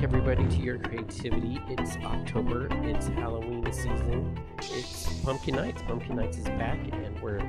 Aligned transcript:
Back, 0.00 0.14
everybody, 0.14 0.56
to 0.56 0.62
your 0.62 0.78
creativity. 0.78 1.60
It's 1.68 1.98
October. 1.98 2.68
It's 2.84 3.08
Halloween 3.08 3.70
season. 3.70 4.34
It's 4.56 5.20
Pumpkin 5.20 5.56
Nights. 5.56 5.82
Pumpkin 5.82 6.16
Nights 6.16 6.38
is 6.38 6.44
back, 6.44 6.78
and 6.90 7.20
we're 7.20 7.46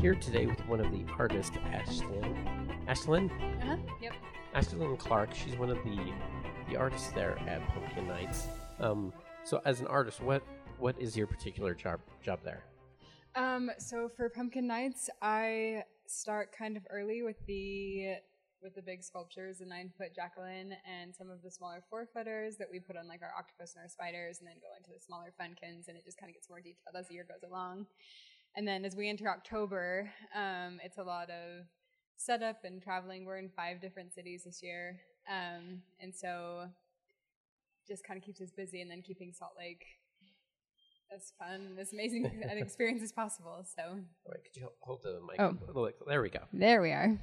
here 0.00 0.16
today 0.16 0.46
with 0.46 0.58
one 0.66 0.80
of 0.80 0.90
the 0.90 1.04
artists, 1.16 1.56
Ashlen. 1.58 2.86
Ashlen? 2.88 3.30
Uh-huh. 3.62 3.76
Yep. 4.00 4.14
Ashlen 4.52 4.98
Clark. 4.98 5.32
She's 5.32 5.54
one 5.54 5.70
of 5.70 5.76
the 5.84 6.12
the 6.68 6.76
artists 6.76 7.12
there 7.12 7.38
at 7.46 7.64
Pumpkin 7.68 8.08
Nights. 8.08 8.48
Um, 8.80 9.12
so, 9.44 9.62
as 9.64 9.80
an 9.80 9.86
artist, 9.86 10.20
what 10.20 10.42
what 10.80 10.96
is 10.98 11.16
your 11.16 11.28
particular 11.28 11.72
job 11.72 12.00
job 12.20 12.40
there? 12.42 12.64
Um, 13.36 13.70
so 13.78 14.08
for 14.08 14.28
Pumpkin 14.28 14.66
Nights, 14.66 15.08
I 15.22 15.84
start 16.06 16.50
kind 16.50 16.76
of 16.76 16.82
early 16.90 17.22
with 17.22 17.36
the 17.46 18.16
with 18.62 18.74
the 18.74 18.82
big 18.82 19.02
sculptures, 19.02 19.58
the 19.58 19.66
nine 19.66 19.90
foot 19.98 20.14
Jacqueline 20.14 20.72
and 20.88 21.14
some 21.14 21.30
of 21.30 21.42
the 21.42 21.50
smaller 21.50 21.82
four 21.90 22.06
footers 22.14 22.56
that 22.58 22.68
we 22.70 22.78
put 22.80 22.96
on 22.96 23.08
like 23.08 23.22
our 23.22 23.32
octopus 23.36 23.74
and 23.74 23.82
our 23.82 23.88
spiders, 23.88 24.38
and 24.38 24.46
then 24.48 24.56
go 24.60 24.68
into 24.76 24.90
the 24.90 25.00
smaller 25.04 25.32
funkins, 25.40 25.88
and 25.88 25.96
it 25.96 26.04
just 26.04 26.18
kind 26.18 26.30
of 26.30 26.34
gets 26.34 26.48
more 26.48 26.60
detailed 26.60 26.94
as 26.98 27.08
the 27.08 27.14
year 27.14 27.26
goes 27.28 27.42
along. 27.48 27.86
And 28.56 28.66
then 28.68 28.84
as 28.84 28.94
we 28.96 29.08
enter 29.08 29.28
October, 29.28 30.10
um, 30.34 30.78
it's 30.84 30.98
a 30.98 31.02
lot 31.02 31.30
of 31.30 31.64
setup 32.16 32.64
and 32.64 32.82
traveling. 32.82 33.24
We're 33.24 33.38
in 33.38 33.50
five 33.56 33.80
different 33.80 34.12
cities 34.14 34.42
this 34.44 34.62
year, 34.62 35.00
um, 35.30 35.82
and 36.00 36.14
so 36.14 36.66
just 37.88 38.06
kind 38.06 38.16
of 38.18 38.24
keeps 38.24 38.40
us 38.40 38.50
busy, 38.56 38.80
and 38.80 38.90
then 38.90 39.02
keeping 39.02 39.32
Salt 39.32 39.52
Lake 39.58 39.84
as 41.14 41.32
fun 41.38 41.66
and 41.66 41.78
as 41.78 41.92
amazing 41.92 42.24
an 42.50 42.58
experience 42.58 43.02
as 43.02 43.12
possible. 43.12 43.64
So 43.76 43.82
All 43.82 43.96
right, 44.30 44.40
could 44.44 44.56
you 44.60 44.68
hold 44.80 45.02
the 45.02 45.20
mic? 45.26 45.36
Oh. 45.40 45.56
a 45.62 45.66
little- 45.66 45.90
There 46.06 46.22
we 46.22 46.30
go. 46.30 46.40
there 46.52 46.80
we 46.80 46.90
are. 46.92 47.18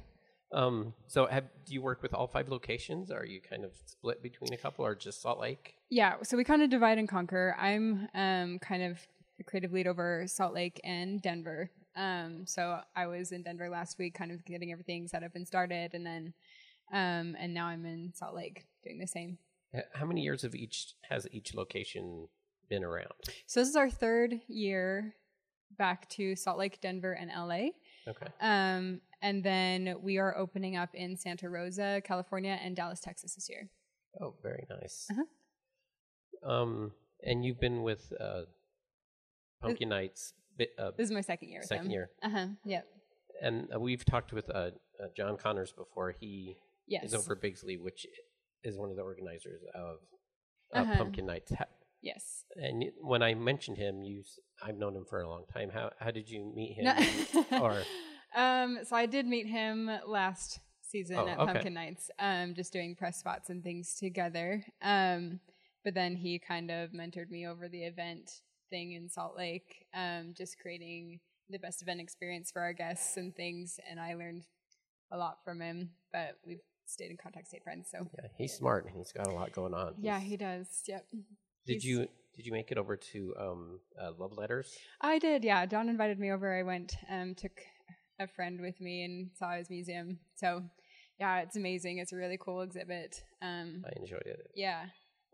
Um, 0.52 0.94
so, 1.06 1.26
have, 1.26 1.44
do 1.64 1.74
you 1.74 1.82
work 1.82 2.02
with 2.02 2.12
all 2.12 2.26
five 2.26 2.48
locations? 2.48 3.10
Are 3.10 3.24
you 3.24 3.40
kind 3.40 3.64
of 3.64 3.72
split 3.86 4.22
between 4.22 4.52
a 4.52 4.56
couple, 4.56 4.84
or 4.84 4.94
just 4.94 5.22
Salt 5.22 5.38
Lake? 5.38 5.74
Yeah, 5.90 6.16
so 6.22 6.36
we 6.36 6.44
kind 6.44 6.62
of 6.62 6.70
divide 6.70 6.98
and 6.98 7.08
conquer. 7.08 7.56
I'm 7.58 8.08
um, 8.14 8.58
kind 8.58 8.82
of 8.82 8.98
the 9.38 9.44
creative 9.44 9.72
lead 9.72 9.86
over 9.86 10.24
Salt 10.26 10.54
Lake 10.54 10.80
and 10.84 11.22
Denver. 11.22 11.70
Um, 11.96 12.46
so 12.46 12.80
I 12.96 13.06
was 13.06 13.32
in 13.32 13.42
Denver 13.42 13.68
last 13.68 13.98
week, 13.98 14.14
kind 14.14 14.32
of 14.32 14.44
getting 14.44 14.72
everything 14.72 15.08
set 15.08 15.22
up 15.22 15.32
and 15.34 15.46
started, 15.46 15.94
and 15.94 16.04
then 16.04 16.34
um, 16.92 17.36
and 17.38 17.54
now 17.54 17.66
I'm 17.66 17.86
in 17.86 18.12
Salt 18.14 18.34
Lake 18.34 18.66
doing 18.82 18.98
the 18.98 19.06
same. 19.06 19.38
How 19.94 20.04
many 20.04 20.22
years 20.22 20.42
of 20.42 20.54
each 20.54 20.94
has 21.08 21.28
each 21.30 21.54
location 21.54 22.28
been 22.68 22.82
around? 22.82 23.12
So 23.46 23.60
this 23.60 23.68
is 23.68 23.76
our 23.76 23.90
third 23.90 24.40
year 24.48 25.14
back 25.78 26.08
to 26.10 26.34
Salt 26.34 26.58
Lake, 26.58 26.80
Denver, 26.80 27.12
and 27.12 27.30
LA. 27.30 27.70
Okay. 28.08 28.26
Um, 28.40 29.00
and 29.22 29.42
then 29.44 29.94
we 30.02 30.18
are 30.18 30.36
opening 30.36 30.76
up 30.76 30.90
in 30.94 31.16
Santa 31.16 31.48
Rosa, 31.48 32.00
California, 32.04 32.58
and 32.62 32.74
Dallas, 32.76 33.00
Texas 33.00 33.34
this 33.34 33.48
year. 33.48 33.68
Oh, 34.20 34.34
very 34.42 34.66
nice. 34.70 35.06
Uh-huh. 35.10 35.24
Um, 36.52 36.92
and 37.22 37.44
you've 37.44 37.60
been 37.60 37.82
with 37.82 38.12
uh, 38.18 38.42
Pumpkin 39.62 39.88
Nights, 39.90 40.32
uh, 40.78 40.90
This 40.96 41.06
is 41.06 41.12
my 41.12 41.20
second 41.20 41.48
year 41.50 41.62
second 41.62 41.90
year, 41.90 42.10
Uh 42.22 42.30
huh. 42.30 42.46
Yep. 42.64 42.86
and 43.42 43.68
uh, 43.74 43.78
we've 43.80 44.04
talked 44.04 44.32
with 44.32 44.48
uh, 44.50 44.58
uh, 44.58 44.70
John 45.16 45.36
Connors 45.36 45.72
before. 45.72 46.14
He 46.18 46.56
Yes. 46.86 47.04
is 47.04 47.14
over 47.14 47.34
at 47.34 47.40
Bigsley, 47.42 47.76
which 47.76 48.04
is 48.64 48.76
one 48.76 48.90
of 48.90 48.96
the 48.96 49.02
organizers 49.02 49.62
of 49.74 49.98
uh, 50.74 50.78
Uh-huh. 50.80 50.96
Pumpkin 50.96 51.24
Nights. 51.26 51.52
Yes. 52.02 52.44
And 52.56 52.80
y- 52.82 52.90
when 53.00 53.22
I 53.22 53.34
mentioned 53.34 53.76
him, 53.76 54.02
you, 54.02 54.20
s- 54.20 54.40
I've 54.62 54.76
known 54.76 54.96
him 54.96 55.04
for 55.08 55.20
a 55.20 55.28
long 55.28 55.44
time. 55.52 55.70
How 55.72 55.90
how 56.00 56.10
did 56.10 56.28
you 56.28 56.50
meet 56.54 56.72
him? 56.76 56.84
No- 56.86 57.60
or 57.62 57.82
um, 58.34 58.78
so 58.84 58.96
I 58.96 59.06
did 59.06 59.26
meet 59.26 59.46
him 59.46 59.90
last 60.06 60.60
season 60.82 61.16
Oh, 61.18 61.28
at 61.28 61.38
okay. 61.38 61.52
Pumpkin 61.52 61.74
Nights, 61.74 62.10
um, 62.18 62.54
just 62.54 62.72
doing 62.72 62.94
press 62.96 63.18
spots 63.18 63.50
and 63.50 63.62
things 63.62 63.94
together. 63.94 64.64
Um, 64.82 65.40
but 65.84 65.94
then 65.94 66.16
he 66.16 66.38
kind 66.38 66.70
of 66.70 66.90
mentored 66.90 67.30
me 67.30 67.46
over 67.46 67.68
the 67.68 67.82
event 67.84 68.30
thing 68.70 68.92
in 68.92 69.08
Salt 69.08 69.36
Lake, 69.36 69.86
um, 69.94 70.34
just 70.36 70.58
creating 70.58 71.20
the 71.48 71.58
best 71.58 71.82
event 71.82 72.00
experience 72.00 72.50
for 72.50 72.60
our 72.62 72.72
guests 72.72 73.16
and 73.16 73.34
things. 73.34 73.78
And 73.90 73.98
I 74.00 74.14
learned 74.14 74.44
a 75.12 75.16
lot 75.16 75.38
from 75.44 75.60
him, 75.60 75.90
but 76.12 76.36
we've 76.46 76.60
stayed 76.86 77.10
in 77.10 77.16
contact, 77.16 77.48
stayed 77.48 77.62
friends. 77.62 77.88
So 77.90 78.06
yeah, 78.18 78.28
he's 78.36 78.52
smart 78.52 78.84
and 78.86 78.94
he's 78.96 79.12
got 79.12 79.26
a 79.26 79.32
lot 79.32 79.52
going 79.52 79.74
on. 79.74 79.94
yeah, 79.98 80.18
He's- 80.18 80.30
he 80.30 80.36
does. 80.36 80.82
Yep. 80.86 81.06
Did 81.10 81.22
He's- 81.82 81.84
you 81.84 82.06
did 82.36 82.46
you 82.46 82.52
make 82.52 82.70
it 82.70 82.78
over 82.78 82.96
to 82.96 83.34
um, 83.38 83.80
uh, 84.00 84.12
Love 84.16 84.32
Letters? 84.38 84.74
I 85.00 85.18
did, 85.18 85.44
yeah. 85.44 85.66
John 85.66 85.88
invited 85.88 86.18
me 86.18 86.30
over. 86.30 86.56
I 86.56 86.62
went, 86.62 86.94
um, 87.10 87.34
took 87.34 87.60
a 88.20 88.28
friend 88.28 88.60
with 88.60 88.80
me 88.80 89.02
and 89.02 89.30
saw 89.36 89.52
his 89.56 89.68
museum. 89.70 90.18
So, 90.36 90.62
yeah, 91.18 91.40
it's 91.40 91.56
amazing. 91.56 91.98
It's 91.98 92.12
a 92.12 92.16
really 92.16 92.38
cool 92.38 92.60
exhibit. 92.60 93.22
Um, 93.42 93.84
I 93.84 93.98
enjoyed 93.98 94.22
it. 94.26 94.50
yeah, 94.54 94.84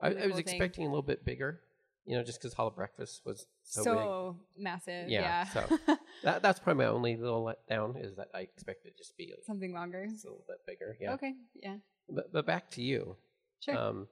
I, 0.01 0.09
really 0.09 0.23
I 0.23 0.27
was 0.27 0.33
cool 0.37 0.43
thing. 0.45 0.55
expecting 0.55 0.85
a 0.87 0.89
little 0.89 1.03
bit 1.03 1.25
bigger, 1.25 1.61
you 2.07 2.17
know, 2.17 2.23
just 2.25 2.41
because 2.41 2.55
Hall 2.55 2.69
of 2.69 2.77
Breakfast 2.77 3.21
was 3.27 3.47
so, 3.63 3.83
so, 3.83 4.37
massive. 4.57 5.09
Yeah, 5.09 5.47
Yeah, 5.55 5.67
big. 5.87 5.99
That, 6.23 6.43
that's 6.43 6.59
probably 6.59 6.83
my 6.85 6.91
only 6.91 7.17
little 7.17 7.45
letdown 7.45 8.03
is 8.03 8.17
that 8.17 8.29
I 8.35 8.41
expected 8.41 8.89
it 8.93 8.97
just 8.99 9.11
to 9.11 9.17
be 9.17 9.33
a, 9.33 9.45
something 9.45 9.73
longer. 9.75 10.07
just 10.11 10.25
a 10.25 10.29
little 10.29 10.45
bit 10.49 10.59
bigger. 10.67 10.97
Yeah. 11.01 11.13
Okay, 11.15 11.35
yeah, 11.63 11.77
But, 12.09 12.33
but 12.33 12.47
back 12.47 12.71
to 12.73 12.83
you. 12.83 13.17
sure. 13.61 13.77
Um, 13.77 14.09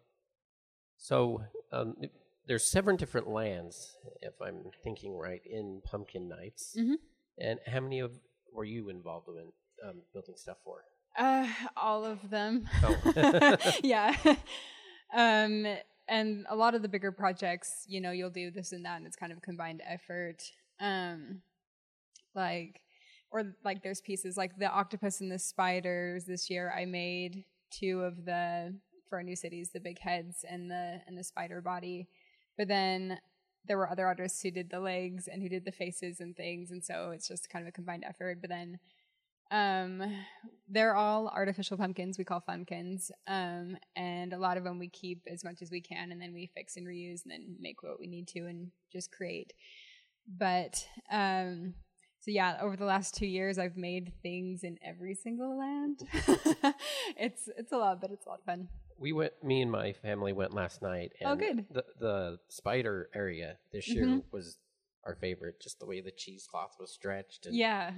so 0.96 1.42
um, 1.72 1.96
there's 2.46 2.64
seven 2.70 2.96
different 2.96 3.28
lands, 3.28 3.96
if 4.22 4.34
I'm 4.40 4.64
thinking 4.82 5.16
right, 5.16 5.40
in 5.44 5.80
Pumpkin 5.84 6.28
Nights. 6.28 6.76
Mhm. 6.78 6.94
And 7.38 7.58
how 7.66 7.80
many 7.80 7.98
of 8.00 8.12
were 8.54 8.65
you 8.65 8.88
involved 8.88 9.28
in 9.28 9.88
um, 9.88 10.03
building 10.12 10.37
stuff 10.37 10.56
for? 10.65 10.84
uh, 11.16 11.47
all 11.76 12.04
of 12.04 12.31
them. 12.31 12.69
Oh. 12.82 13.56
yeah. 13.82 14.15
um, 15.15 15.66
and 16.09 16.47
a 16.48 16.56
lot 16.56 16.75
of 16.75 16.82
the 16.82 16.88
bigger 16.88 17.12
projects, 17.12 17.84
you 17.87 18.00
know, 18.00 18.10
you'll 18.10 18.31
do 18.31 18.50
this 18.50 18.72
and 18.72 18.84
that, 18.84 18.97
and 18.97 19.06
it's 19.06 19.16
kind 19.16 19.32
of 19.32 19.38
a 19.38 19.43
combined 19.43 19.82
effort. 19.87 20.43
Um, 20.81 21.43
like, 22.34 22.81
or 23.31 23.54
like 23.64 23.82
there's 23.82 24.00
pieces 24.00 24.37
like 24.37 24.59
the 24.59 24.69
octopus 24.70 25.20
and 25.20 25.31
the 25.31 25.38
spiders. 25.38 26.25
This 26.25 26.50
year, 26.50 26.72
I 26.76 26.84
made 26.84 27.44
two 27.70 28.03
of 28.03 28.25
the 28.25 28.75
for 29.09 29.19
our 29.19 29.25
new 29.25 29.37
cities, 29.37 29.70
the 29.72 29.81
big 29.81 29.98
heads 29.98 30.44
and 30.48 30.70
the 30.70 31.00
and 31.06 31.16
the 31.16 31.25
spider 31.25 31.60
body. 31.60 32.09
But 32.59 32.69
then 32.69 33.19
there 33.66 33.78
were 33.78 33.91
other 33.91 34.06
artists 34.06 34.42
who 34.42 34.50
did 34.50 34.70
the 34.70 34.80
legs 34.80 35.28
and 35.28 35.42
who 35.42 35.48
did 35.48 35.64
the 35.64 35.72
faces 35.72 36.20
and 36.20 36.36
things, 36.36 36.70
and 36.70 36.84
so 36.84 37.10
it's 37.10 37.28
just 37.28 37.50
kind 37.50 37.64
of 37.64 37.69
a 37.69 37.72
combined 37.72 38.04
effort. 38.06 38.41
But 38.41 38.50
then 38.50 38.78
um, 39.50 40.02
they're 40.69 40.97
all 40.97 41.28
artificial 41.28 41.76
pumpkins 41.76 42.19
we 42.19 42.25
call 42.25 42.42
funkins, 42.48 43.10
um, 43.26 43.76
and 43.97 44.32
a 44.32 44.38
lot 44.38 44.56
of 44.56 44.64
them 44.64 44.78
we 44.78 44.88
keep 44.88 45.22
as 45.30 45.44
much 45.44 45.62
as 45.62 45.70
we 45.70 45.80
can, 45.80 46.12
and 46.12 46.20
then 46.20 46.32
we 46.32 46.50
fix 46.54 46.76
and 46.76 46.86
reuse, 46.86 47.22
and 47.22 47.32
then 47.32 47.56
make 47.60 47.82
what 47.82 48.00
we 48.00 48.06
need 48.06 48.28
to, 48.28 48.41
and 48.47 48.70
just 48.92 49.12
create. 49.12 49.52
But 50.26 50.86
um, 51.10 51.75
so 52.20 52.31
yeah, 52.31 52.56
over 52.62 52.76
the 52.76 52.86
last 52.86 53.14
two 53.14 53.26
years, 53.26 53.58
I've 53.58 53.76
made 53.76 54.12
things 54.22 54.64
in 54.64 54.78
every 54.82 55.14
single 55.14 55.58
land. 55.58 56.00
it's 57.19 57.48
it's 57.58 57.72
a 57.72 57.76
lot, 57.76 58.00
but 58.00 58.10
it's 58.10 58.25
a 58.25 58.31
lot 58.31 58.38
of 58.38 58.44
fun. 58.44 58.69
We 58.99 59.12
went. 59.12 59.32
Me 59.43 59.60
and 59.62 59.71
my 59.71 59.93
family 59.93 60.32
went 60.32 60.55
last 60.55 60.82
night. 60.82 61.12
And 61.21 61.31
Oh, 61.31 61.37
good. 61.37 61.66
The 61.71 61.84
the 61.99 62.38
spider 62.49 63.09
area 63.15 63.59
this 63.72 63.88
year 63.88 64.06
Mhm. 64.06 64.25
was 64.32 64.59
our 65.05 65.15
favorite. 65.16 65.60
Just 65.60 65.78
the 65.81 65.87
way 65.87 66.00
the 66.00 66.10
cheesecloth 66.12 66.77
was 66.78 66.93
stretched 66.93 67.47
and, 67.47 67.55
Yeah, 67.56 67.93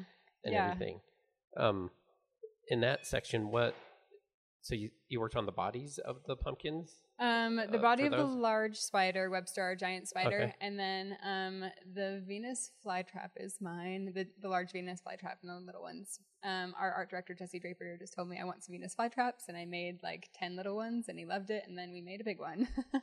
and 0.44 0.54
yeah. 0.54 0.64
everything. 0.66 1.00
Um, 1.56 1.90
in 2.68 2.80
that 2.80 3.06
section, 3.06 3.50
what? 3.50 3.74
So 4.62 4.74
you 4.74 4.90
you 5.08 5.20
worked 5.20 5.36
on 5.36 5.46
the 5.46 5.52
bodies 5.52 5.98
of 5.98 6.24
the 6.24 6.36
pumpkins. 6.36 7.02
Um, 7.18 7.56
the 7.56 7.78
Uh, 7.78 7.80
body 7.80 8.04
of 8.04 8.12
the 8.12 8.24
large 8.24 8.76
spider, 8.76 9.30
Webster, 9.30 9.62
our 9.62 9.74
giant 9.74 10.06
spider, 10.06 10.42
Okay. 10.42 10.54
and 10.60 10.78
then 10.78 11.16
um, 11.24 11.64
the 11.94 12.22
Venus 12.26 12.72
flytrap 12.84 13.30
is 13.36 13.58
mine. 13.60 14.12
The 14.14 14.26
the 14.40 14.48
large 14.48 14.72
Venus 14.72 15.00
flytrap 15.00 15.36
and 15.42 15.50
the 15.50 15.60
little 15.64 15.80
ones. 15.82 16.20
Um, 16.42 16.74
our 16.78 16.92
art 16.92 17.08
director 17.10 17.34
Jesse 17.34 17.58
Draper 17.58 17.96
just 17.98 18.12
told 18.14 18.28
me 18.28 18.38
I 18.38 18.44
want 18.44 18.62
some 18.64 18.72
Venus 18.74 18.94
flytraps, 18.94 19.48
and 19.48 19.56
I 19.56 19.64
made 19.64 20.02
like 20.02 20.28
ten 20.34 20.56
little 20.56 20.76
ones, 20.76 21.08
and 21.08 21.18
he 21.18 21.24
loved 21.24 21.50
it. 21.50 21.64
And 21.66 21.76
then 21.78 21.90
we 21.92 22.02
made 22.02 22.20
a 22.20 22.24
big 22.24 22.38
one. 22.38 22.68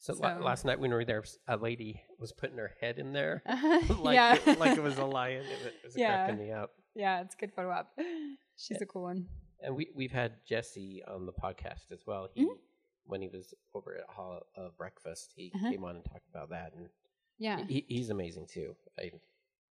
So, 0.00 0.12
la- 0.14 0.36
So- 0.38 0.44
last 0.44 0.64
night 0.64 0.78
when 0.78 0.90
we 0.90 0.96
were 0.96 1.04
there, 1.04 1.24
a 1.48 1.56
lady 1.56 2.00
was 2.20 2.30
putting 2.32 2.56
her 2.56 2.70
head 2.80 3.00
in 3.00 3.12
there, 3.12 3.42
like 3.98 4.14
yeah, 4.14 4.36
it, 4.46 4.56
like 4.60 4.76
it 4.78 4.82
was 4.82 4.96
a 4.98 5.04
lion. 5.04 5.44
It 5.44 5.74
was 5.84 5.96
Yeah. 5.96 6.26
cracking 6.26 6.38
me 6.38 6.52
up. 6.52 6.70
yeah, 6.94 7.20
it's 7.22 7.34
a 7.34 7.38
good 7.38 7.52
photo 7.52 7.70
op. 7.72 7.98
She's 8.56 8.80
a 8.80 8.86
cool 8.86 9.02
one. 9.02 9.26
And 9.60 9.74
we 9.74 9.90
we've 9.96 10.12
had 10.12 10.34
Jesse 10.46 11.02
on 11.08 11.26
the 11.26 11.32
podcast 11.32 11.90
as 11.90 12.06
well. 12.06 12.28
He 12.32 12.44
Mhm. 12.44 12.58
When 13.08 13.20
he 13.22 13.28
was 13.28 13.54
over 13.74 13.96
at 13.96 14.08
Hall 14.14 14.42
of 14.56 14.76
Breakfast, 14.76 15.32
he 15.34 15.50
Uh-huh. 15.54 15.70
came 15.70 15.84
on 15.84 15.96
and 15.96 16.04
talked 16.04 16.28
about 16.28 16.50
that, 16.50 16.72
and 16.74 16.88
Yeah, 17.38 17.64
he, 17.66 17.84
he's 17.88 18.10
amazing 18.10 18.46
too. 18.46 18.76
I, 18.98 19.10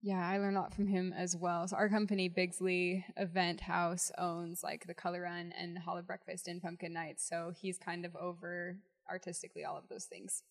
Yeah, 0.02 0.26
I 0.26 0.38
learned 0.38 0.56
a 0.56 0.60
lot 0.60 0.74
from 0.74 0.86
him 0.86 1.12
as 1.12 1.34
well. 1.36 1.66
So 1.66 1.76
our 1.76 1.88
company, 1.88 2.28
Bigsley 2.28 3.04
Event 3.16 3.60
House, 3.62 4.12
owns 4.18 4.62
like 4.62 4.86
the 4.86 4.94
Color 4.94 5.22
Run 5.22 5.52
and 5.52 5.78
Hall 5.78 5.96
of 5.98 6.06
Breakfast 6.06 6.46
and 6.46 6.60
Pumpkin 6.62 6.92
Nights. 6.92 7.26
So 7.26 7.52
he's 7.56 7.78
kind 7.78 8.04
of 8.04 8.14
over 8.16 8.78
artistically 9.10 9.64
all 9.64 9.76
of 9.78 9.88
those 9.88 10.04
things. 10.04 10.42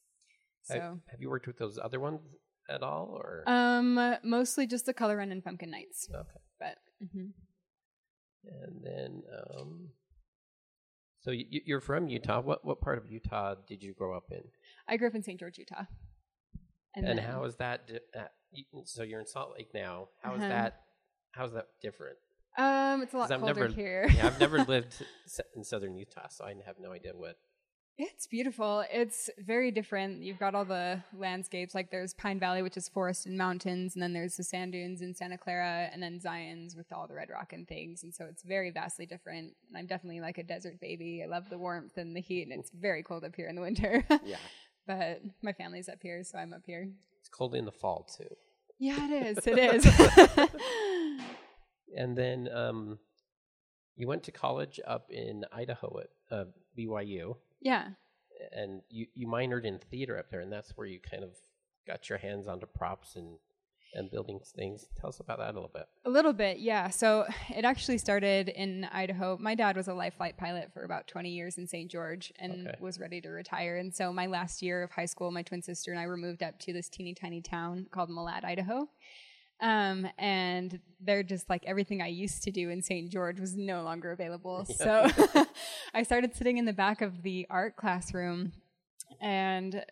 have, 0.69 0.77
So 0.77 0.99
have 1.11 1.21
you 1.21 1.29
worked 1.29 1.47
with 1.47 1.57
those 1.57 1.77
other 1.77 1.99
ones 1.99 2.21
at 2.69 2.81
all, 2.81 3.09
or 3.13 3.43
um, 3.47 4.17
mostly 4.23 4.65
just 4.65 4.85
the 4.85 4.93
Color 4.93 5.17
Run 5.17 5.31
and 5.31 5.43
Pumpkin 5.43 5.69
Nights. 5.71 6.09
okay? 6.13 6.39
But 6.59 6.77
mhm. 7.03 7.31
And 8.45 8.83
then 8.83 9.23
um, 9.55 9.89
So 11.23 11.31
you, 11.31 11.61
you're 11.65 11.79
from 11.81 12.07
Utah. 12.09 12.41
What 12.41 12.65
what 12.65 12.81
part 12.81 12.97
of 12.97 13.09
Utah 13.09 13.55
did 13.67 13.81
you 13.81 13.93
grow 13.93 14.15
up 14.15 14.25
in? 14.31 14.43
I 14.87 14.97
grew 14.97 15.07
up 15.07 15.15
in 15.15 15.23
St. 15.23 15.39
George, 15.39 15.57
Utah. 15.57 15.85
And, 16.95 17.07
then- 17.07 17.17
how 17.17 17.43
is 17.45 17.55
that? 17.55 17.87
di- 17.87 17.99
uh, 18.19 18.25
so 18.85 19.03
you're 19.03 19.19
in 19.19 19.25
Salt 19.25 19.53
Lake 19.57 19.69
now. 19.73 20.09
How 20.21 20.33
is 20.35 20.41
Uh-huh. 20.41 20.49
that? 20.49 20.81
How's 21.31 21.53
that 21.53 21.67
different? 21.81 22.17
Um, 22.57 23.01
it's 23.01 23.13
a 23.13 23.17
lot 23.17 23.29
colder 23.29 23.45
never- 23.45 23.67
here. 23.69 24.07
Yeah, 24.15 24.27
I've 24.27 24.39
never 24.39 24.63
lived 24.75 25.03
in 25.55 25.63
southern 25.63 25.95
Utah, 25.95 26.27
so 26.29 26.45
I 26.45 26.53
have 26.65 26.75
no 26.79 26.91
idea 26.91 27.13
what. 27.15 27.37
It's 27.97 28.25
beautiful. 28.25 28.83
It's 28.91 29.29
very 29.37 29.69
different. 29.69 30.23
You've 30.23 30.39
got 30.39 30.55
all 30.55 30.65
the 30.65 31.03
landscapes, 31.15 31.75
like 31.75 31.91
there's 31.91 32.15
Pine 32.15 32.39
Valley, 32.39 32.63
which 32.63 32.75
is 32.75 32.89
forest 32.89 33.27
and 33.27 33.37
mountains, 33.37 33.93
and 33.93 34.01
then 34.01 34.13
there's 34.13 34.35
the 34.35 34.43
sand 34.43 34.71
dunes 34.71 35.01
in 35.03 35.13
Santa 35.13 35.37
Clara, 35.37 35.89
and 35.93 36.01
then 36.01 36.19
Zion's 36.19 36.75
with 36.75 36.91
all 36.91 37.07
the 37.07 37.13
red 37.13 37.29
rock 37.29 37.53
and 37.53 37.67
things. 37.67 38.01
And 38.01 38.13
so 38.13 38.25
it's 38.25 38.41
very 38.41 38.71
vastly 38.71 39.05
different. 39.05 39.53
And 39.69 39.77
I'm 39.77 39.85
definitely 39.85 40.21
like 40.21 40.39
a 40.39 40.43
desert 40.43 40.79
baby. 40.81 41.21
I 41.23 41.27
love 41.27 41.49
the 41.51 41.57
warmth 41.59 41.97
and 41.97 42.15
the 42.15 42.21
heat, 42.21 42.47
and 42.49 42.59
it's 42.59 42.71
very 42.71 43.03
cold 43.03 43.23
up 43.23 43.35
here 43.35 43.47
in 43.47 43.55
the 43.55 43.61
winter. 43.61 44.03
Yeah, 44.25 44.37
but 44.87 45.21
my 45.43 45.53
family's 45.53 45.87
up 45.87 45.99
here, 46.01 46.23
so 46.23 46.37
I'm 46.39 46.51
up 46.53 46.63
here. 46.65 46.89
it's 47.19 47.29
cold 47.29 47.53
in 47.53 47.65
the 47.65 47.71
fall 47.71 48.07
too. 48.17 48.35
Yeah, 48.79 49.07
it 49.07 49.37
is. 49.37 49.47
It 49.47 49.59
is. 50.39 50.49
And 51.95 52.17
then 52.17 52.49
um, 52.51 52.97
you 53.95 54.07
went 54.07 54.23
to 54.23 54.31
college 54.31 54.79
up 54.87 55.11
in 55.11 55.45
Idaho 55.51 55.99
at 55.99 56.35
uh, 56.35 56.45
BYU, 56.77 57.35
yeah. 57.63 57.89
and 58.55 58.81
you 58.89 59.07
you 59.15 59.27
minored 59.27 59.65
in 59.65 59.79
theater 59.79 60.17
up 60.19 60.29
there, 60.29 60.41
and 60.41 60.51
that's 60.51 60.71
where 60.77 60.87
you 60.87 60.99
kind 60.99 61.23
of 61.23 61.31
got 61.87 62.09
your 62.09 62.17
hands 62.19 62.47
onto 62.47 62.65
props 62.67 63.15
and 63.15 63.37
and 63.95 64.09
building 64.09 64.39
things. 64.55 64.87
Tell 64.99 65.09
us 65.09 65.19
about 65.19 65.37
that 65.37 65.51
a 65.51 65.53
little 65.53 65.69
bit. 65.71 65.85
A 66.05 66.09
little 66.09 66.33
bit, 66.33 66.57
yeah. 66.57 66.89
So 66.89 67.25
it 67.55 67.63
actually 67.63 67.99
started 67.99 68.49
in 68.49 68.85
Idaho. 68.91 69.37
My 69.39 69.53
dad 69.53 69.77
was 69.77 69.87
a 69.87 69.93
life 69.93 70.15
flight 70.15 70.35
pilot 70.35 70.71
for 70.73 70.83
about 70.83 71.07
20 71.07 71.29
years 71.29 71.59
in 71.59 71.67
St. 71.67 71.91
George 71.91 72.33
and 72.39 72.67
Okay. 72.69 72.77
was 72.79 72.99
ready 72.99 73.21
to 73.21 73.29
retire. 73.29 73.77
And 73.77 73.93
so 73.93 74.11
my 74.11 74.25
last 74.25 74.63
year 74.63 74.81
of 74.81 74.89
high 74.91 75.05
school, 75.05 75.29
my 75.29 75.43
twin 75.43 75.61
sister 75.61 75.91
and 75.91 75.99
I 75.99 76.07
were 76.07 76.17
moved 76.17 76.41
up 76.41 76.57
to 76.61 76.73
this 76.73 76.89
teeny 76.89 77.13
tiny 77.13 77.39
town 77.41 77.85
called 77.91 78.09
Malad, 78.09 78.43
Idaho. 78.43 78.89
Um, 79.63 80.05
and 80.17 80.77
they're 80.99 81.23
just 81.23 81.49
like 81.49 81.63
everything 81.65 82.01
I 82.01 82.07
used 82.07 82.43
to 82.43 82.51
do 82.51 82.69
in 82.69 82.81
St. 82.81 83.09
George 83.09 83.39
was 83.39 83.55
no 83.55 83.81
longer 83.81 84.11
available. 84.11 84.67
So 84.77 85.07
I 85.93 86.03
started 86.03 86.35
sitting 86.35 86.57
in 86.57 86.65
the 86.65 86.73
back 86.73 87.01
of 87.01 87.21
the 87.23 87.47
art 87.49 87.77
classroom 87.77 88.51
and 89.21 89.85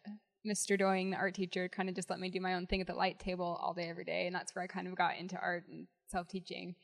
Mr. 0.45 0.77
Doing, 0.77 1.11
the 1.11 1.17
art 1.17 1.35
teacher, 1.35 1.69
kind 1.69 1.87
of 1.87 1.95
just 1.95 2.09
let 2.09 2.19
me 2.19 2.29
do 2.29 2.41
my 2.41 2.55
own 2.55 2.67
thing 2.67 2.81
at 2.81 2.87
the 2.87 2.93
light 2.93 3.19
table 3.19 3.57
all 3.61 3.73
day, 3.73 3.87
every 3.89 4.03
day. 4.03 4.25
And 4.25 4.35
that's 4.35 4.53
where 4.53 4.63
I 4.63 4.67
kind 4.67 4.87
of 4.87 4.95
got 4.95 5.17
into 5.17 5.37
art 5.39 5.63
and 5.69 5.87
self 6.07 6.27
teaching. 6.27 6.75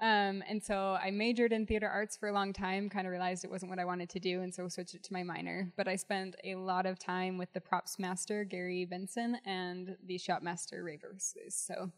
Um, 0.00 0.44
and 0.48 0.62
so 0.62 0.96
I 1.02 1.10
majored 1.10 1.52
in 1.52 1.66
theater 1.66 1.88
arts 1.88 2.16
for 2.16 2.28
a 2.28 2.32
long 2.32 2.52
time, 2.52 2.88
kind 2.88 3.06
of 3.06 3.10
realized 3.10 3.44
it 3.44 3.50
wasn't 3.50 3.70
what 3.70 3.80
I 3.80 3.84
wanted 3.84 4.08
to 4.10 4.20
do, 4.20 4.42
and 4.42 4.54
so 4.54 4.68
switched 4.68 4.94
it 4.94 5.02
to 5.04 5.12
my 5.12 5.24
minor. 5.24 5.72
But 5.76 5.88
I 5.88 5.96
spent 5.96 6.36
a 6.44 6.54
lot 6.54 6.86
of 6.86 7.00
time 7.00 7.36
with 7.36 7.52
the 7.52 7.60
props 7.60 7.98
master, 7.98 8.44
Gary 8.44 8.84
Benson, 8.84 9.38
and 9.44 9.96
the 10.06 10.16
shop 10.16 10.40
master, 10.40 10.84
Ray 10.84 10.98
Versus. 10.98 11.56
So 11.56 11.90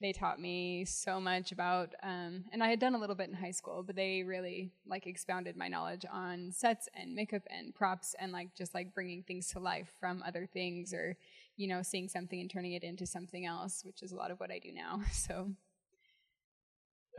they 0.00 0.12
taught 0.12 0.40
me 0.40 0.84
so 0.84 1.20
much 1.20 1.50
about, 1.50 1.92
um, 2.04 2.44
and 2.52 2.62
I 2.62 2.68
had 2.68 2.78
done 2.78 2.94
a 2.94 2.98
little 2.98 3.16
bit 3.16 3.28
in 3.28 3.34
high 3.34 3.50
school, 3.50 3.82
but 3.82 3.96
they 3.96 4.22
really 4.22 4.70
like 4.86 5.08
expounded 5.08 5.56
my 5.56 5.66
knowledge 5.66 6.04
on 6.10 6.52
sets 6.52 6.88
and 6.94 7.14
makeup 7.16 7.42
and 7.50 7.74
props 7.74 8.14
and 8.20 8.30
like 8.30 8.54
just 8.54 8.74
like 8.74 8.94
bringing 8.94 9.24
things 9.24 9.48
to 9.48 9.58
life 9.58 9.90
from 9.98 10.22
other 10.24 10.46
things 10.46 10.94
or, 10.94 11.16
you 11.56 11.66
know, 11.66 11.82
seeing 11.82 12.08
something 12.08 12.40
and 12.40 12.48
turning 12.48 12.74
it 12.74 12.84
into 12.84 13.06
something 13.06 13.44
else, 13.44 13.82
which 13.84 14.02
is 14.02 14.12
a 14.12 14.16
lot 14.16 14.30
of 14.30 14.38
what 14.38 14.52
I 14.52 14.60
do 14.60 14.72
now. 14.72 15.00
So. 15.12 15.50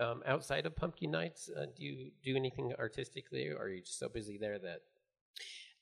Um, 0.02 0.24
outside 0.26 0.66
of 0.66 0.76
Pumpkin 0.76 1.12
Nights, 1.12 1.50
uh, 1.56 1.68
do 1.78 1.86
you 1.86 2.12
do 2.24 2.36
anything 2.36 2.74
artistically, 2.80 3.50
or 3.50 3.58
are 3.60 3.70
you 3.70 3.82
just 3.82 4.00
so 4.00 4.10
busy 4.10 4.38
there 4.38 4.58
that 4.58 4.82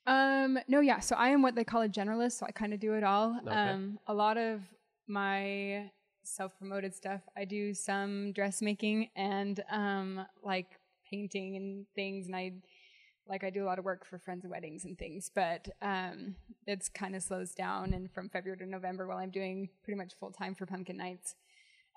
Um, 0.05 0.59
no, 0.67 0.81
yeah. 0.81 0.99
So 0.99 1.15
I 1.15 1.29
am 1.29 1.41
what 1.41 1.55
they 1.55 1.63
call 1.63 1.83
a 1.83 1.87
generalist, 1.87 2.33
so 2.33 2.45
I 2.45 2.51
kind 2.51 2.73
of 2.73 2.79
do 2.79 2.95
it 2.95 3.03
all. 3.03 3.39
Okay. 3.47 3.55
Um, 3.55 3.99
a 4.07 4.13
lot 4.13 4.37
of 4.37 4.61
my 5.07 5.89
self-promoted 6.23 6.93
stuff, 6.93 7.21
I 7.37 7.45
do 7.45 7.73
some 7.73 8.33
dressmaking 8.33 9.09
and 9.15 9.63
um, 9.71 10.25
like 10.43 10.79
painting 11.09 11.55
and 11.55 11.85
things, 11.95 12.27
and 12.27 12.35
I 12.35 12.53
like 13.27 13.43
I 13.43 13.51
do 13.51 13.63
a 13.63 13.67
lot 13.67 13.79
of 13.79 13.85
work 13.85 14.05
for 14.05 14.17
friends' 14.17 14.47
weddings 14.47 14.85
and 14.85 14.97
things. 14.97 15.31
But 15.33 15.69
um, 15.81 16.35
it's 16.67 16.89
kind 16.89 17.15
of 17.15 17.23
slows 17.23 17.53
down, 17.53 17.93
and 17.93 18.11
from 18.11 18.29
February 18.29 18.57
to 18.59 18.65
November, 18.65 19.07
while 19.07 19.17
I'm 19.17 19.31
doing 19.31 19.69
pretty 19.83 19.97
much 19.97 20.13
full 20.19 20.31
time 20.31 20.55
for 20.55 20.65
Pumpkin 20.65 20.97
Nights, 20.97 21.35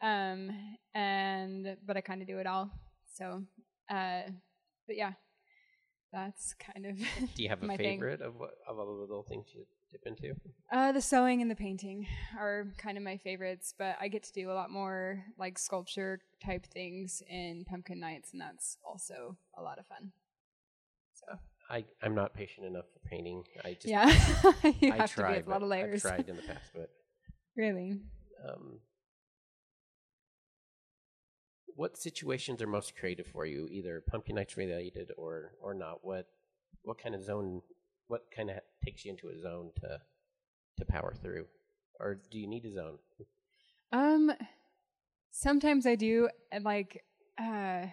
um, 0.03 0.51
and 0.95 1.77
but 1.87 1.97
I 1.97 2.01
kind 2.01 2.21
of 2.21 2.29
do 2.29 2.39
it 2.39 2.47
all. 2.47 2.71
So, 3.15 3.43
uh, 3.91 4.23
but 4.87 4.97
yeah. 4.97 5.13
That's 6.13 6.55
kind 6.55 6.85
of 6.85 6.99
do 7.35 7.43
you 7.43 7.49
have 7.49 7.63
a 7.63 7.67
my 7.69 7.77
thing. 7.79 7.99
favorite 7.99 8.21
of 8.21 8.39
what 8.39 8.51
of 8.69 8.79
all 8.79 8.85
the 8.85 8.93
little 8.93 9.23
things 9.23 9.47
you 9.55 9.65
dip 9.91 10.03
into? 10.05 10.35
Uh, 10.71 10.93
the 10.93 11.01
sewing 11.01 11.41
and 11.41 11.51
the 11.51 11.55
painting 11.55 12.07
are 12.39 12.67
kind 12.77 12.99
of 12.99 13.03
my 13.03 13.17
favorites, 13.17 13.73
but 13.79 13.97
I 13.99 14.09
get 14.09 14.23
to 14.25 14.33
do 14.35 14.51
a 14.51 14.53
lot 14.53 14.71
more 14.71 15.25
like 15.39 15.59
sculpture 15.59 16.21
type 16.45 16.67
things 16.67 17.23
in 17.31 17.65
Pumpkin 17.65 17.99
Nights, 17.99 18.33
and 18.33 18.43
that's 18.43 18.77
also 18.87 19.39
a 19.57 19.63
lot 19.63 19.79
of 19.79 19.87
fun. 19.87 20.13
So 21.15 21.39
I 21.71 21.85
I'm 22.03 22.15
not 22.15 22.35
patient 22.35 22.67
enough 22.67 22.85
for 22.93 23.09
painting. 23.09 23.45
I 23.65 23.73
just 23.73 23.87
yeah, 23.87 24.09
you 24.81 24.93
I 24.93 24.97
have 24.97 25.15
try, 25.15 25.39
to 25.39 25.45
be 25.45 25.47
a 25.47 25.51
lot 25.51 25.63
of 25.63 25.69
layers. 25.69 26.05
I've 26.05 26.17
tried 26.17 26.29
in 26.29 26.37
the 26.37 26.43
past, 26.47 26.71
but 26.75 26.91
really? 27.57 28.01
um, 28.47 28.81
what 31.77 31.97
situations 31.97 32.63
are 32.63 32.67
most 32.67 32.97
creative 32.97 33.27
for 33.27 33.47
you? 33.47 33.69
Either 33.71 34.03
Pumpkin 34.07 34.37
Nights 34.37 34.57
related 34.57 35.11
or 35.17 35.53
or 35.61 35.75
not. 35.75 35.99
What 36.03 36.27
what 36.83 36.99
kind 37.03 37.15
of 37.15 37.25
zone? 37.25 37.63
What 38.09 38.23
kind 38.35 38.51
of 38.51 38.59
takes 38.85 39.05
you 39.05 39.11
into 39.11 39.29
a 39.29 39.39
zone 39.39 39.71
to 39.81 40.01
to 40.79 40.85
power 40.85 41.15
through, 41.15 41.47
or 42.01 42.21
do 42.31 42.39
you 42.39 42.47
need 42.47 42.65
a 42.65 42.73
zone? 42.73 42.99
Um, 43.93 44.33
sometimes 45.31 45.87
I 45.87 45.97
do, 45.97 46.29
like, 46.63 47.05
uh, 47.39 47.87